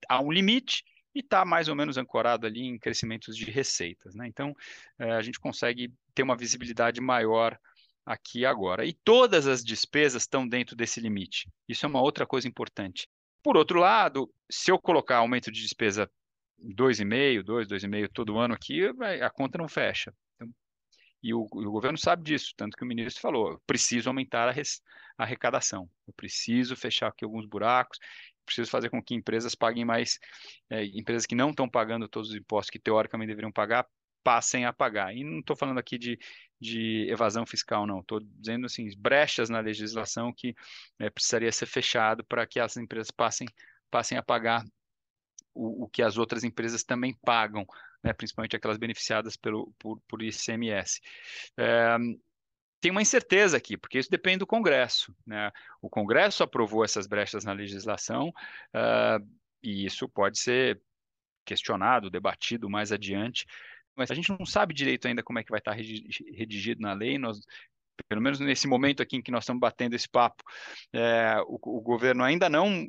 há 0.08 0.20
um 0.22 0.30
limite 0.30 0.84
e 1.18 1.20
está 1.20 1.44
mais 1.44 1.68
ou 1.68 1.74
menos 1.74 1.96
ancorado 1.96 2.46
ali 2.46 2.60
em 2.60 2.78
crescimentos 2.78 3.36
de 3.36 3.50
receitas. 3.50 4.14
Né? 4.14 4.28
Então, 4.28 4.54
é, 4.98 5.12
a 5.12 5.22
gente 5.22 5.40
consegue 5.40 5.92
ter 6.14 6.22
uma 6.22 6.36
visibilidade 6.36 7.00
maior 7.00 7.58
aqui 8.06 8.46
agora. 8.46 8.86
E 8.86 8.92
todas 8.92 9.46
as 9.46 9.64
despesas 9.64 10.22
estão 10.22 10.46
dentro 10.46 10.76
desse 10.76 11.00
limite. 11.00 11.50
Isso 11.68 11.84
é 11.84 11.88
uma 11.88 12.00
outra 12.00 12.24
coisa 12.24 12.46
importante. 12.46 13.08
Por 13.42 13.56
outro 13.56 13.80
lado, 13.80 14.32
se 14.48 14.70
eu 14.70 14.78
colocar 14.78 15.16
aumento 15.16 15.50
de 15.50 15.60
despesa 15.60 16.08
2,5, 16.60 17.42
2, 17.42 17.68
2,5 17.68 18.08
todo 18.12 18.38
ano 18.38 18.54
aqui, 18.54 18.80
a 19.22 19.30
conta 19.30 19.58
não 19.58 19.68
fecha. 19.68 20.14
Então, 20.36 20.52
e 21.22 21.34
o, 21.34 21.42
o, 21.42 21.70
governo 21.70 21.98
sabe 21.98 22.22
disso, 22.22 22.52
tanto 22.56 22.76
que 22.76 22.84
o 22.84 22.86
ministro 22.86 23.20
falou: 23.20 23.60
preciso 23.66 24.08
aumentar 24.08 24.48
a, 24.48 24.52
res, 24.52 24.80
a 25.16 25.24
arrecadação, 25.24 25.88
eu 26.06 26.12
preciso 26.14 26.76
fechar 26.76 27.08
aqui 27.08 27.24
alguns 27.24 27.44
buracos, 27.44 27.98
preciso 28.48 28.70
fazer 28.70 28.90
com 28.90 29.02
que 29.02 29.14
empresas 29.14 29.54
paguem 29.54 29.84
mais, 29.84 30.18
é, 30.70 30.84
empresas 30.86 31.26
que 31.26 31.34
não 31.34 31.50
estão 31.50 31.68
pagando 31.68 32.08
todos 32.08 32.30
os 32.30 32.36
impostos 32.36 32.70
que 32.70 32.78
teoricamente 32.78 33.28
deveriam 33.28 33.52
pagar, 33.52 33.86
passem 34.22 34.64
a 34.64 34.72
pagar. 34.72 35.14
E 35.14 35.24
não 35.24 35.40
estou 35.40 35.56
falando 35.56 35.78
aqui 35.78 35.96
de, 35.96 36.18
de 36.60 37.06
evasão 37.10 37.46
fiscal, 37.46 37.86
não. 37.86 38.00
Estou 38.00 38.20
dizendo 38.20 38.66
assim, 38.66 38.88
brechas 38.98 39.48
na 39.48 39.60
legislação 39.60 40.32
que 40.36 40.54
é, 40.98 41.08
precisaria 41.08 41.52
ser 41.52 41.66
fechado 41.66 42.24
para 42.24 42.46
que 42.46 42.60
as 42.60 42.76
empresas 42.76 43.10
passem, 43.10 43.46
passem 43.90 44.18
a 44.18 44.22
pagar 44.22 44.64
o, 45.54 45.84
o 45.84 45.88
que 45.88 46.02
as 46.02 46.18
outras 46.18 46.44
empresas 46.44 46.84
também 46.84 47.14
pagam, 47.24 47.66
né, 48.02 48.12
principalmente 48.12 48.54
aquelas 48.54 48.78
beneficiadas 48.78 49.36
pelo, 49.36 49.72
por, 49.78 50.00
por 50.08 50.22
ICMS. 50.22 51.00
É, 51.56 51.96
tem 52.80 52.90
uma 52.90 53.02
incerteza 53.02 53.56
aqui, 53.56 53.76
porque 53.76 53.98
isso 53.98 54.10
depende 54.10 54.38
do 54.38 54.46
Congresso. 54.46 55.14
Né? 55.26 55.50
O 55.82 55.88
Congresso 55.88 56.42
aprovou 56.42 56.84
essas 56.84 57.06
brechas 57.06 57.44
na 57.44 57.52
legislação 57.52 58.28
uh, 58.28 59.26
e 59.62 59.84
isso 59.84 60.08
pode 60.08 60.38
ser 60.38 60.80
questionado, 61.44 62.10
debatido 62.10 62.68
mais 62.68 62.92
adiante, 62.92 63.46
mas 63.96 64.10
a 64.10 64.14
gente 64.14 64.30
não 64.30 64.46
sabe 64.46 64.74
direito 64.74 65.08
ainda 65.08 65.22
como 65.22 65.38
é 65.38 65.44
que 65.44 65.50
vai 65.50 65.58
estar 65.58 65.72
redigido 65.72 66.80
na 66.80 66.92
lei. 66.92 67.18
Nós, 67.18 67.40
pelo 68.08 68.22
menos 68.22 68.38
nesse 68.38 68.68
momento 68.68 69.02
aqui 69.02 69.16
em 69.16 69.22
que 69.22 69.30
nós 69.30 69.42
estamos 69.42 69.60
batendo 69.60 69.94
esse 69.94 70.08
papo, 70.08 70.44
é, 70.92 71.36
o, 71.46 71.58
o 71.78 71.80
governo 71.80 72.22
ainda 72.22 72.48
não 72.48 72.86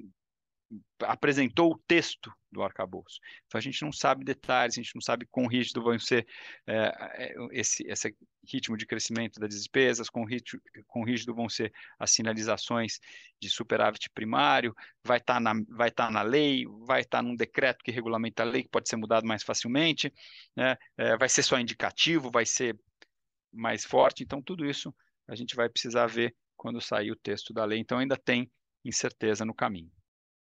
apresentou 1.01 1.71
o 1.71 1.77
texto 1.87 2.31
do 2.51 2.61
arcabouço. 2.61 3.19
Então 3.47 3.57
a 3.57 3.61
gente 3.61 3.81
não 3.81 3.91
sabe 3.91 4.23
detalhes, 4.23 4.77
a 4.77 4.81
gente 4.81 4.95
não 4.95 5.01
sabe 5.01 5.25
quão 5.29 5.47
rígido 5.47 5.81
vão 5.81 5.97
ser 5.97 6.27
é, 6.67 7.33
esse, 7.51 7.83
esse 7.87 8.15
ritmo 8.47 8.77
de 8.77 8.85
crescimento 8.85 9.39
das 9.39 9.49
despesas, 9.49 10.09
quão 10.09 10.25
rígido, 10.25 10.61
quão 10.87 11.03
rígido 11.03 11.33
vão 11.33 11.49
ser 11.49 11.73
as 11.97 12.11
sinalizações 12.11 12.99
de 13.41 13.49
superávit 13.49 14.09
primário, 14.11 14.75
vai 15.03 15.17
estar 15.17 15.35
tá 15.35 15.39
na, 15.39 15.53
vai 15.69 15.91
tá 15.91 16.11
na 16.11 16.21
lei, 16.21 16.65
vai 16.85 17.01
estar 17.01 17.19
tá 17.19 17.23
num 17.23 17.35
decreto 17.35 17.83
que 17.83 17.91
regulamenta 17.91 18.43
a 18.43 18.45
lei, 18.45 18.63
que 18.63 18.69
pode 18.69 18.89
ser 18.89 18.95
mudado 18.95 19.25
mais 19.25 19.43
facilmente, 19.43 20.13
né? 20.55 20.75
É, 20.97 21.17
vai 21.17 21.29
ser 21.29 21.43
só 21.43 21.59
indicativo, 21.59 22.29
vai 22.31 22.45
ser 22.45 22.77
mais 23.51 23.83
forte, 23.83 24.23
então 24.23 24.41
tudo 24.41 24.65
isso 24.65 24.93
a 25.27 25.35
gente 25.35 25.55
vai 25.55 25.69
precisar 25.69 26.07
ver 26.07 26.35
quando 26.55 26.81
sair 26.81 27.11
o 27.11 27.15
texto 27.15 27.53
da 27.53 27.65
lei, 27.65 27.79
então 27.79 27.97
ainda 27.97 28.17
tem 28.17 28.51
incerteza 28.83 29.45
no 29.45 29.53
caminho. 29.53 29.91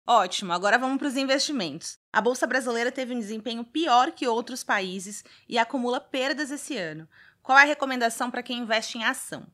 Ótimo, 0.06 0.52
agora 0.52 0.78
vamos 0.78 0.98
para 0.98 1.08
os 1.08 1.16
investimentos. 1.16 1.98
A 2.12 2.20
Bolsa 2.20 2.46
Brasileira 2.46 2.92
teve 2.92 3.12
um 3.12 3.18
desempenho 3.18 3.64
pior 3.64 4.12
que 4.12 4.28
outros 4.28 4.62
países 4.62 5.24
e 5.48 5.58
acumula 5.58 6.00
perdas 6.00 6.52
esse 6.52 6.76
ano. 6.76 7.08
Qual 7.42 7.58
é 7.58 7.62
a 7.62 7.66
recomendação 7.66 8.30
para 8.30 8.42
quem 8.42 8.58
investe 8.58 8.96
em 8.98 9.04
ação? 9.04 9.46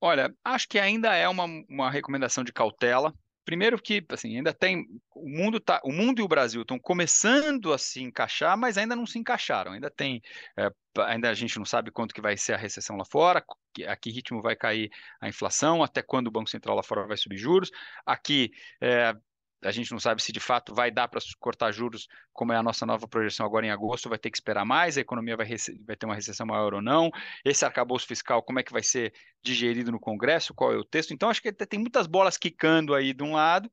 Olha, 0.00 0.34
acho 0.44 0.68
que 0.68 0.80
ainda 0.80 1.14
é 1.14 1.28
uma, 1.28 1.44
uma 1.68 1.88
recomendação 1.88 2.42
de 2.42 2.52
cautela. 2.52 3.14
Primeiro 3.44 3.80
que 3.80 4.04
assim, 4.08 4.36
ainda 4.36 4.52
tem 4.52 4.84
o 5.14 5.28
mundo 5.28 5.60
tá, 5.60 5.80
o 5.84 5.92
mundo 5.92 6.20
e 6.20 6.22
o 6.22 6.28
Brasil 6.28 6.62
estão 6.62 6.78
começando 6.78 7.72
a 7.72 7.78
se 7.78 8.02
encaixar, 8.02 8.56
mas 8.58 8.76
ainda 8.76 8.96
não 8.96 9.06
se 9.06 9.20
encaixaram. 9.20 9.72
Ainda 9.72 9.90
tem, 9.90 10.20
é, 10.56 10.68
ainda 10.98 11.30
a 11.30 11.34
gente 11.34 11.58
não 11.58 11.64
sabe 11.64 11.92
quanto 11.92 12.14
que 12.14 12.20
vai 12.20 12.36
ser 12.36 12.54
a 12.54 12.56
recessão 12.56 12.96
lá 12.96 13.04
fora, 13.04 13.44
a 13.86 13.96
que 13.96 14.10
ritmo 14.10 14.42
vai 14.42 14.56
cair 14.56 14.90
a 15.20 15.28
inflação, 15.28 15.82
até 15.82 16.02
quando 16.02 16.26
o 16.26 16.32
Banco 16.32 16.50
Central 16.50 16.74
lá 16.74 16.82
fora 16.82 17.06
vai 17.06 17.16
subir 17.16 17.38
juros. 17.38 17.70
Aqui 18.04 18.50
é, 18.80 19.14
a 19.62 19.70
gente 19.70 19.92
não 19.92 19.98
sabe 19.98 20.22
se 20.22 20.32
de 20.32 20.40
fato 20.40 20.74
vai 20.74 20.90
dar 20.90 21.08
para 21.08 21.20
cortar 21.38 21.72
juros, 21.72 22.08
como 22.32 22.52
é 22.52 22.56
a 22.56 22.62
nossa 22.62 22.84
nova 22.84 23.06
projeção 23.06 23.46
agora 23.46 23.66
em 23.66 23.70
agosto, 23.70 24.08
vai 24.08 24.18
ter 24.18 24.30
que 24.30 24.36
esperar 24.36 24.64
mais, 24.64 24.98
a 24.98 25.00
economia 25.00 25.36
vai, 25.36 25.46
vai 25.86 25.96
ter 25.96 26.06
uma 26.06 26.14
recessão 26.14 26.46
maior 26.46 26.74
ou 26.74 26.82
não, 26.82 27.10
esse 27.44 27.64
arcabouço 27.64 28.06
fiscal, 28.06 28.42
como 28.42 28.58
é 28.58 28.62
que 28.62 28.72
vai 28.72 28.82
ser 28.82 29.12
digerido 29.42 29.92
no 29.92 30.00
Congresso, 30.00 30.54
qual 30.54 30.72
é 30.72 30.76
o 30.76 30.84
texto. 30.84 31.12
Então, 31.14 31.30
acho 31.30 31.40
que 31.40 31.52
tem 31.52 31.78
muitas 31.78 32.06
bolas 32.06 32.36
quicando 32.36 32.94
aí 32.94 33.12
de 33.12 33.22
um 33.22 33.34
lado, 33.34 33.70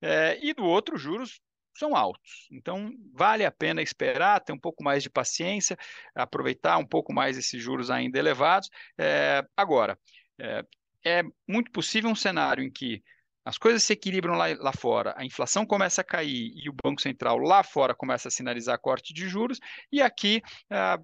é, 0.00 0.38
e 0.42 0.52
do 0.52 0.64
outro, 0.64 0.96
juros 0.96 1.40
são 1.74 1.96
altos. 1.96 2.48
Então, 2.50 2.92
vale 3.14 3.44
a 3.44 3.50
pena 3.50 3.80
esperar, 3.80 4.40
ter 4.40 4.52
um 4.52 4.58
pouco 4.58 4.84
mais 4.84 5.02
de 5.02 5.10
paciência, 5.10 5.76
aproveitar 6.14 6.76
um 6.78 6.86
pouco 6.86 7.12
mais 7.12 7.38
esses 7.38 7.62
juros 7.62 7.90
ainda 7.90 8.18
elevados. 8.18 8.68
É, 8.98 9.44
agora, 9.56 9.98
é, 10.38 10.64
é 11.04 11.22
muito 11.48 11.70
possível 11.70 12.10
um 12.10 12.14
cenário 12.14 12.62
em 12.62 12.70
que 12.70 13.02
as 13.44 13.58
coisas 13.58 13.82
se 13.82 13.92
equilibram 13.92 14.34
lá, 14.34 14.46
lá 14.58 14.72
fora, 14.72 15.14
a 15.16 15.24
inflação 15.24 15.66
começa 15.66 16.00
a 16.00 16.04
cair 16.04 16.52
e 16.54 16.68
o 16.68 16.74
Banco 16.84 17.00
Central 17.00 17.38
lá 17.38 17.62
fora 17.62 17.94
começa 17.94 18.28
a 18.28 18.30
sinalizar 18.30 18.78
corte 18.78 19.12
de 19.12 19.28
juros, 19.28 19.58
e 19.90 20.00
aqui, 20.00 20.40
ah, 20.70 20.98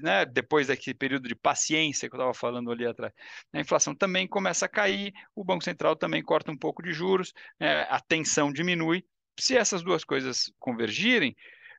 né, 0.00 0.24
depois 0.24 0.66
daquele 0.66 0.94
período 0.94 1.28
de 1.28 1.34
paciência 1.34 2.08
que 2.08 2.14
eu 2.14 2.18
estava 2.18 2.34
falando 2.34 2.70
ali 2.70 2.86
atrás, 2.86 3.12
a 3.52 3.60
inflação 3.60 3.94
também 3.94 4.26
começa 4.26 4.66
a 4.66 4.68
cair, 4.68 5.12
o 5.34 5.44
Banco 5.44 5.64
Central 5.64 5.94
também 5.96 6.22
corta 6.22 6.50
um 6.50 6.58
pouco 6.58 6.82
de 6.82 6.92
juros, 6.92 7.32
é, 7.60 7.86
a 7.88 8.00
tensão 8.00 8.52
diminui. 8.52 9.04
Se 9.38 9.56
essas 9.56 9.82
duas 9.82 10.04
coisas 10.04 10.52
convergirem, 10.58 11.36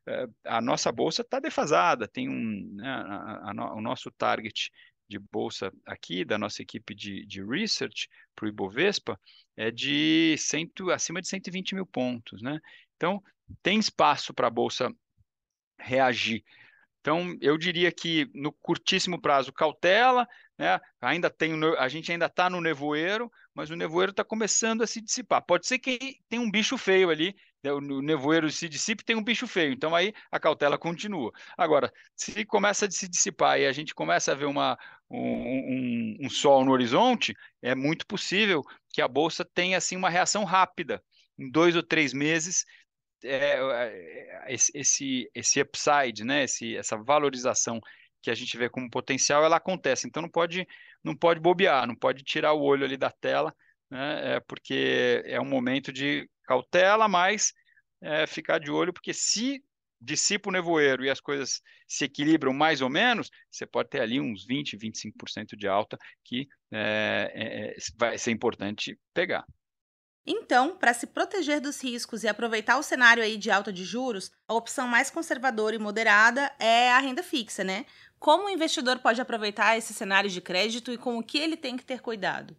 é, 0.07 0.27
a 0.45 0.61
nossa 0.61 0.91
bolsa 0.91 1.21
está 1.21 1.39
defasada, 1.39 2.07
tem 2.07 2.29
um, 2.29 2.75
né, 2.75 2.87
a, 2.87 3.51
a, 3.51 3.75
o 3.75 3.81
nosso 3.81 4.11
target 4.11 4.71
de 5.07 5.19
bolsa 5.19 5.71
aqui, 5.85 6.25
da 6.25 6.37
nossa 6.37 6.61
equipe 6.61 6.93
de, 6.93 7.25
de 7.25 7.43
research 7.43 8.09
para 8.35 8.45
o 8.45 8.49
Ibovespa, 8.49 9.19
é 9.55 9.71
de 9.71 10.35
cento, 10.37 10.91
acima 10.91 11.21
de 11.21 11.27
120 11.27 11.75
mil 11.75 11.85
pontos. 11.85 12.41
Né? 12.41 12.59
Então, 12.95 13.21
tem 13.61 13.79
espaço 13.79 14.33
para 14.33 14.47
a 14.47 14.51
bolsa 14.51 14.91
reagir. 15.79 16.43
Então, 17.01 17.37
eu 17.39 17.55
diria 17.55 17.91
que 17.91 18.27
no 18.33 18.51
curtíssimo 18.51 19.21
prazo, 19.21 19.53
cautela, 19.53 20.27
né? 20.57 20.79
ainda 20.99 21.29
tem, 21.29 21.53
a 21.77 21.87
gente 21.87 22.11
ainda 22.11 22.25
está 22.25 22.49
no 22.49 22.59
nevoeiro, 22.59 23.31
mas 23.53 23.69
o 23.69 23.75
nevoeiro 23.75 24.09
está 24.09 24.23
começando 24.23 24.81
a 24.81 24.87
se 24.87 24.99
dissipar. 24.99 25.45
Pode 25.45 25.67
ser 25.67 25.77
que 25.77 26.17
tenha 26.27 26.41
um 26.41 26.49
bicho 26.49 26.77
feio 26.77 27.11
ali, 27.11 27.35
o 27.73 28.01
nevoeiro 28.01 28.49
se 28.51 28.67
dissipa 28.69 29.03
tem 29.03 29.15
um 29.15 29.23
bicho 29.23 29.47
feio, 29.47 29.73
então 29.73 29.95
aí 29.95 30.13
a 30.31 30.39
cautela 30.39 30.77
continua. 30.77 31.31
Agora, 31.57 31.91
se 32.15 32.45
começa 32.45 32.85
a 32.85 32.91
se 32.91 33.07
dissipar 33.07 33.59
e 33.59 33.65
a 33.65 33.71
gente 33.71 33.93
começa 33.93 34.31
a 34.31 34.35
ver 34.35 34.45
uma, 34.45 34.77
um, 35.09 35.19
um, 35.19 36.17
um 36.21 36.29
sol 36.29 36.65
no 36.65 36.71
horizonte, 36.71 37.35
é 37.61 37.75
muito 37.75 38.05
possível 38.05 38.61
que 38.89 39.01
a 39.01 39.07
bolsa 39.07 39.45
tenha 39.45 39.77
assim 39.77 39.95
uma 39.95 40.09
reação 40.09 40.43
rápida. 40.43 41.03
Em 41.37 41.49
dois 41.51 41.75
ou 41.75 41.83
três 41.83 42.13
meses, 42.13 42.65
é, 43.23 43.59
é, 43.59 44.53
esse, 44.53 45.29
esse 45.33 45.61
upside, 45.61 46.23
né, 46.23 46.43
esse, 46.43 46.75
essa 46.77 46.97
valorização 46.97 47.81
que 48.21 48.31
a 48.31 48.35
gente 48.35 48.57
vê 48.57 48.69
como 48.69 48.89
potencial, 48.89 49.43
ela 49.43 49.57
acontece. 49.57 50.07
Então 50.07 50.21
não 50.21 50.29
pode, 50.29 50.67
não 51.03 51.15
pode 51.15 51.39
bobear, 51.39 51.87
não 51.87 51.95
pode 51.95 52.23
tirar 52.23 52.53
o 52.53 52.61
olho 52.61 52.85
ali 52.85 52.97
da 52.97 53.11
tela, 53.11 53.53
né, 53.89 54.35
é 54.35 54.39
porque 54.39 55.21
é 55.25 55.39
um 55.39 55.45
momento 55.45 55.91
de 55.91 56.29
cautela, 56.45 57.07
mas 57.07 57.53
é, 58.01 58.27
ficar 58.27 58.59
de 58.59 58.71
olho, 58.71 58.93
porque 58.93 59.13
se 59.13 59.63
dissipa 59.99 60.49
o 60.49 60.51
nevoeiro 60.51 61.03
e 61.03 61.09
as 61.09 61.19
coisas 61.19 61.61
se 61.87 62.05
equilibram 62.05 62.53
mais 62.53 62.81
ou 62.81 62.89
menos, 62.89 63.29
você 63.49 63.65
pode 63.65 63.89
ter 63.89 64.01
ali 64.01 64.19
uns 64.19 64.45
20, 64.45 64.77
25% 64.77 65.55
de 65.57 65.67
alta 65.67 65.97
que 66.23 66.47
é, 66.71 67.31
é, 67.33 67.75
vai 67.97 68.17
ser 68.17 68.31
importante 68.31 68.99
pegar. 69.13 69.45
Então, 70.27 70.75
para 70.75 70.93
se 70.93 71.05
proteger 71.05 71.61
dos 71.61 71.81
riscos 71.83 72.23
e 72.23 72.27
aproveitar 72.27 72.77
o 72.77 72.83
cenário 72.83 73.21
aí 73.21 73.37
de 73.37 73.51
alta 73.51 73.71
de 73.71 73.83
juros, 73.83 74.31
a 74.47 74.55
opção 74.55 74.87
mais 74.87 75.11
conservadora 75.11 75.75
e 75.75 75.79
moderada 75.79 76.51
é 76.57 76.91
a 76.91 76.99
renda 76.99 77.21
fixa, 77.21 77.63
né? 77.63 77.85
Como 78.17 78.45
o 78.45 78.49
investidor 78.49 78.99
pode 78.99 79.21
aproveitar 79.21 79.77
esse 79.77 79.93
cenário 79.93 80.29
de 80.29 80.41
crédito 80.41 80.91
e 80.91 80.97
com 80.97 81.19
o 81.19 81.23
que 81.23 81.37
ele 81.37 81.55
tem 81.55 81.77
que 81.77 81.85
ter 81.85 82.01
cuidado? 82.01 82.57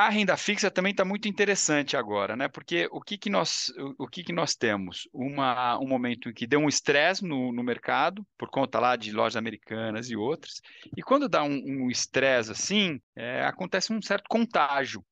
A 0.00 0.08
renda 0.08 0.36
fixa 0.36 0.70
também 0.70 0.92
está 0.92 1.04
muito 1.04 1.28
interessante 1.28 1.96
agora, 1.96 2.34
né? 2.34 2.48
Porque 2.48 2.88
o 2.90 3.02
que, 3.02 3.18
que, 3.18 3.28
nós, 3.28 3.70
o, 3.98 4.08
que, 4.08 4.24
que 4.24 4.32
nós 4.32 4.54
temos? 4.54 5.06
Uma, 5.12 5.78
um 5.78 5.86
momento 5.86 6.30
em 6.30 6.32
que 6.32 6.46
deu 6.46 6.60
um 6.60 6.68
estresse 6.68 7.22
no, 7.22 7.52
no 7.52 7.62
mercado, 7.62 8.26
por 8.38 8.48
conta 8.48 8.80
lá 8.80 8.96
de 8.96 9.12
lojas 9.12 9.36
americanas 9.36 10.08
e 10.08 10.16
outras, 10.16 10.62
e 10.96 11.02
quando 11.02 11.28
dá 11.28 11.42
um 11.42 11.90
estresse 11.90 12.48
um 12.48 12.52
assim, 12.52 13.00
é, 13.14 13.44
acontece 13.44 13.92
um 13.92 14.00
certo 14.00 14.24
contágio. 14.28 15.04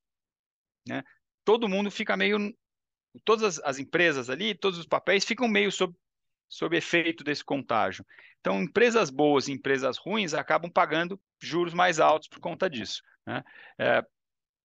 Né? 0.87 1.03
todo 1.49 1.67
mundo 1.67 1.91
fica 1.91 2.15
meio. 2.15 2.39
Todas 3.25 3.59
as, 3.59 3.65
as 3.65 3.79
empresas 3.79 4.29
ali, 4.29 4.55
todos 4.55 4.79
os 4.79 4.87
papéis 4.87 5.25
ficam 5.25 5.49
meio 5.49 5.73
sob, 5.73 5.95
sob 6.47 6.77
efeito 6.77 7.25
desse 7.25 7.43
contágio. 7.43 8.05
Então, 8.41 8.63
empresas 8.63 9.11
boas 9.11 9.49
e 9.49 9.53
empresas 9.53 9.97
ruins 9.97 10.35
acabam 10.35 10.71
pagando 10.71 11.19
juros 11.43 11.73
mais 11.73 12.01
altos 12.01 12.29
por 12.29 12.39
conta 12.39 12.69
disso. 12.69 13.03
Né? 13.27 13.43
É, 13.79 14.03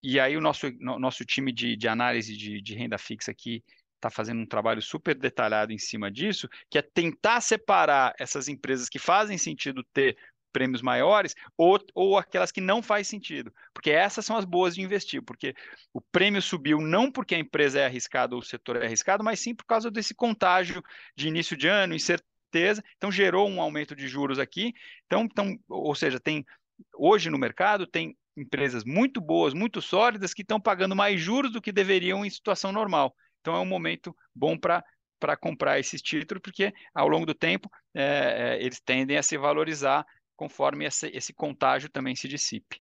e 0.04 0.20
aí 0.20 0.36
o 0.36 0.42
nosso, 0.42 0.70
no, 0.80 1.00
nosso 1.00 1.24
time 1.24 1.52
de, 1.52 1.78
de 1.78 1.88
análise 1.88 2.36
de, 2.36 2.62
de 2.62 2.76
renda 2.76 2.98
fixa 2.98 3.32
aqui 3.32 3.64
está 3.96 4.10
fazendo 4.10 4.42
um 4.42 4.46
trabalho 4.46 4.82
super 4.82 5.16
detalhado 5.16 5.72
em 5.72 5.78
cima 5.78 6.12
disso, 6.12 6.50
que 6.70 6.78
é 6.78 6.82
tentar 6.82 7.40
separar 7.40 8.14
essas 8.20 8.50
empresas 8.50 8.90
que 8.90 9.00
fazem 9.00 9.38
sentido 9.38 9.82
ter 9.94 10.18
prêmios 10.52 10.82
maiores 10.82 11.34
ou, 11.58 11.80
ou 11.96 12.18
aquelas 12.18 12.52
que 12.52 12.62
não 12.62 12.84
faz 12.84 13.08
sentido. 13.08 13.52
Porque 13.74 13.90
essas 13.90 14.26
são 14.26 14.38
as 14.38 14.46
boas 14.46 14.76
de 14.76 14.82
investir, 14.82 15.24
porque 15.24 15.56
o 15.94 16.00
prêmio 16.00 16.42
subiu 16.42 16.80
não 16.80 17.12
porque 17.12 17.34
a 17.34 17.40
empresa 17.40 17.80
é 17.80 17.86
arriscada 17.86 18.36
ou 18.36 18.42
o 18.42 18.46
setor 18.46 18.76
é 18.76 18.86
arriscado, 18.86 19.24
mas 19.24 19.40
sim 19.40 19.56
por 19.56 19.66
causa 19.66 19.90
desse 19.90 20.14
contágio 20.14 20.84
de 21.16 21.30
início 21.30 21.58
de 21.58 21.68
ano, 21.68 21.96
incerteza. 21.96 22.84
Então 22.98 23.12
gerou 23.12 23.50
um 23.50 23.62
aumento 23.62 23.96
de 23.96 24.08
juros 24.08 24.38
aqui. 24.38 24.74
Então, 25.06 25.24
então 25.24 25.58
ou 25.68 25.96
seja, 25.96 26.20
tem 26.20 26.46
hoje 26.94 27.30
no 27.30 27.38
mercado 27.38 27.88
tem 27.88 28.16
empresas 28.36 28.84
muito 28.84 29.22
boas, 29.22 29.54
muito 29.54 29.82
sólidas 29.82 30.34
que 30.34 30.42
estão 30.42 30.60
pagando 30.60 30.96
mais 30.96 31.20
juros 31.20 31.52
do 31.52 31.62
que 31.62 31.72
deveriam 31.72 32.26
em 32.26 32.30
situação 32.30 32.72
normal. 32.72 33.16
Então 33.42 33.56
é 33.56 33.60
um 33.60 33.66
momento 33.66 34.16
bom 34.34 34.58
para 34.58 34.84
para 35.20 35.38
comprar 35.38 35.80
esses 35.80 36.02
títulos, 36.02 36.42
porque 36.42 36.74
ao 36.94 37.08
longo 37.08 37.26
do 37.26 37.34
tempo 37.34 37.70
é, 37.96 38.58
é, 38.60 38.62
eles 38.62 38.82
tendem 38.82 39.16
a 39.16 39.24
se 39.24 39.38
valorizar 39.38 40.06
conforme 40.36 40.84
esse, 40.84 41.08
esse 41.16 41.32
contágio 41.34 41.90
também 41.90 42.14
se 42.14 42.28
dissipe. 42.28 42.82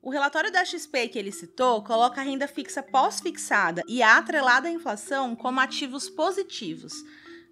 O 0.00 0.10
relatório 0.10 0.50
da 0.50 0.64
XP 0.64 1.08
que 1.08 1.18
ele 1.18 1.30
citou 1.30 1.84
coloca 1.84 2.22
a 2.22 2.24
renda 2.24 2.48
fixa 2.48 2.82
pós-fixada 2.82 3.82
e 3.86 4.02
a 4.02 4.16
atrelada 4.16 4.68
à 4.68 4.70
inflação 4.70 5.36
como 5.36 5.60
ativos 5.60 6.08
positivos. 6.08 6.94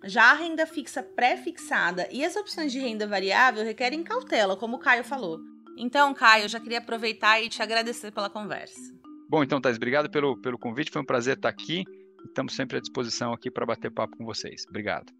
Já 0.05 0.31
a 0.31 0.35
renda 0.35 0.67
fixa 0.67 1.03
pré-fixada 1.03 2.09
e 2.11 2.25
as 2.25 2.37
opções 2.37 2.73
de 2.73 2.78
renda 2.78 3.06
variável 3.06 3.63
requerem 3.65 4.02
cautela, 4.02 4.56
como 4.56 4.76
o 4.76 4.80
Caio 4.80 5.04
falou. 5.04 5.41
Então, 5.76 6.15
Caio, 6.15 6.45
eu 6.45 6.49
já 6.49 6.58
queria 6.58 6.78
aproveitar 6.78 7.41
e 7.43 7.50
te 7.50 7.62
agradecer 7.62 8.10
pela 8.10 8.30
conversa. 8.30 8.80
Bom, 9.28 9.43
então, 9.43 9.60
Thais, 9.60 9.76
obrigado 9.76 10.08
pelo, 10.08 10.41
pelo 10.41 10.58
convite. 10.58 10.91
Foi 10.91 11.02
um 11.02 11.04
prazer 11.04 11.36
estar 11.36 11.50
aqui. 11.50 11.84
Estamos 12.25 12.54
sempre 12.54 12.78
à 12.78 12.80
disposição 12.80 13.32
aqui 13.32 13.50
para 13.50 13.67
bater 13.67 13.91
papo 13.91 14.17
com 14.17 14.25
vocês. 14.25 14.65
Obrigado. 14.69 15.12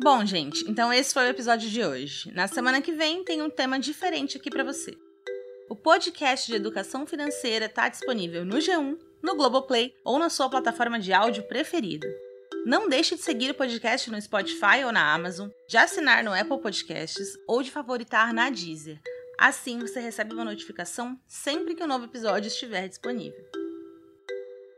Bom, 0.00 0.24
gente, 0.24 0.64
então 0.70 0.92
esse 0.92 1.12
foi 1.12 1.24
o 1.24 1.30
episódio 1.30 1.68
de 1.68 1.84
hoje. 1.84 2.30
Na 2.32 2.46
semana 2.46 2.80
que 2.80 2.92
vem 2.92 3.24
tem 3.24 3.42
um 3.42 3.50
tema 3.50 3.80
diferente 3.80 4.36
aqui 4.36 4.48
para 4.48 4.62
você. 4.62 4.96
O 5.68 5.74
podcast 5.74 6.46
de 6.46 6.54
educação 6.54 7.04
financeira 7.04 7.66
está 7.66 7.88
disponível 7.88 8.44
no 8.44 8.56
G1, 8.56 8.96
no 9.20 9.34
Globoplay 9.34 9.92
ou 10.04 10.18
na 10.18 10.30
sua 10.30 10.48
plataforma 10.48 10.98
de 11.00 11.12
áudio 11.12 11.42
preferida. 11.48 12.08
Não 12.66 12.88
deixe 12.88 13.14
de 13.14 13.22
seguir 13.22 13.50
o 13.50 13.54
podcast 13.54 14.10
no 14.10 14.20
Spotify 14.20 14.84
ou 14.84 14.92
na 14.92 15.14
Amazon, 15.14 15.48
de 15.68 15.76
assinar 15.76 16.22
no 16.22 16.32
Apple 16.32 16.60
Podcasts 16.60 17.28
ou 17.46 17.62
de 17.62 17.70
favoritar 17.70 18.32
na 18.34 18.50
Deezer. 18.50 19.00
Assim 19.38 19.78
você 19.78 20.00
recebe 20.00 20.34
uma 20.34 20.44
notificação 20.44 21.18
sempre 21.26 21.74
que 21.74 21.82
um 21.82 21.86
novo 21.86 22.04
episódio 22.04 22.48
estiver 22.48 22.88
disponível. 22.88 23.44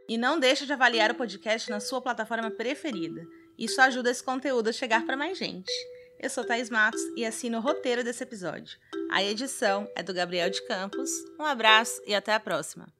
E 0.09 0.19
não 0.19 0.39
deixe 0.39 0.67
de 0.67 0.73
avaliar 0.73 1.11
o 1.11 1.15
podcast 1.15 1.71
na 1.71 1.81
sua 1.81 2.01
plataforma 2.01 2.51
preferida. 2.51 3.27
Isso 3.59 3.81
ajuda 3.81 4.11
esse 4.11 4.23
conteúdo 4.23 4.69
a 4.69 4.73
chegar 4.73 5.05
para 5.07 5.17
mais 5.17 5.39
gente. 5.39 5.73
Eu 6.19 6.29
sou 6.29 6.45
Thais 6.45 6.69
Matos 6.69 7.01
e 7.17 7.25
assino 7.25 7.59
o 7.59 7.63
roteiro 7.63 8.05
desse 8.05 8.23
episódio. 8.23 8.79
A 9.11 9.23
edição 9.23 9.91
é 9.97 10.03
do 10.03 10.13
Gabriel 10.13 10.51
de 10.51 10.65
Campos. 10.67 11.11
Um 11.39 11.45
abraço 11.45 12.01
e 12.07 12.15
até 12.15 12.35
a 12.35 12.41
próxima. 12.41 13.00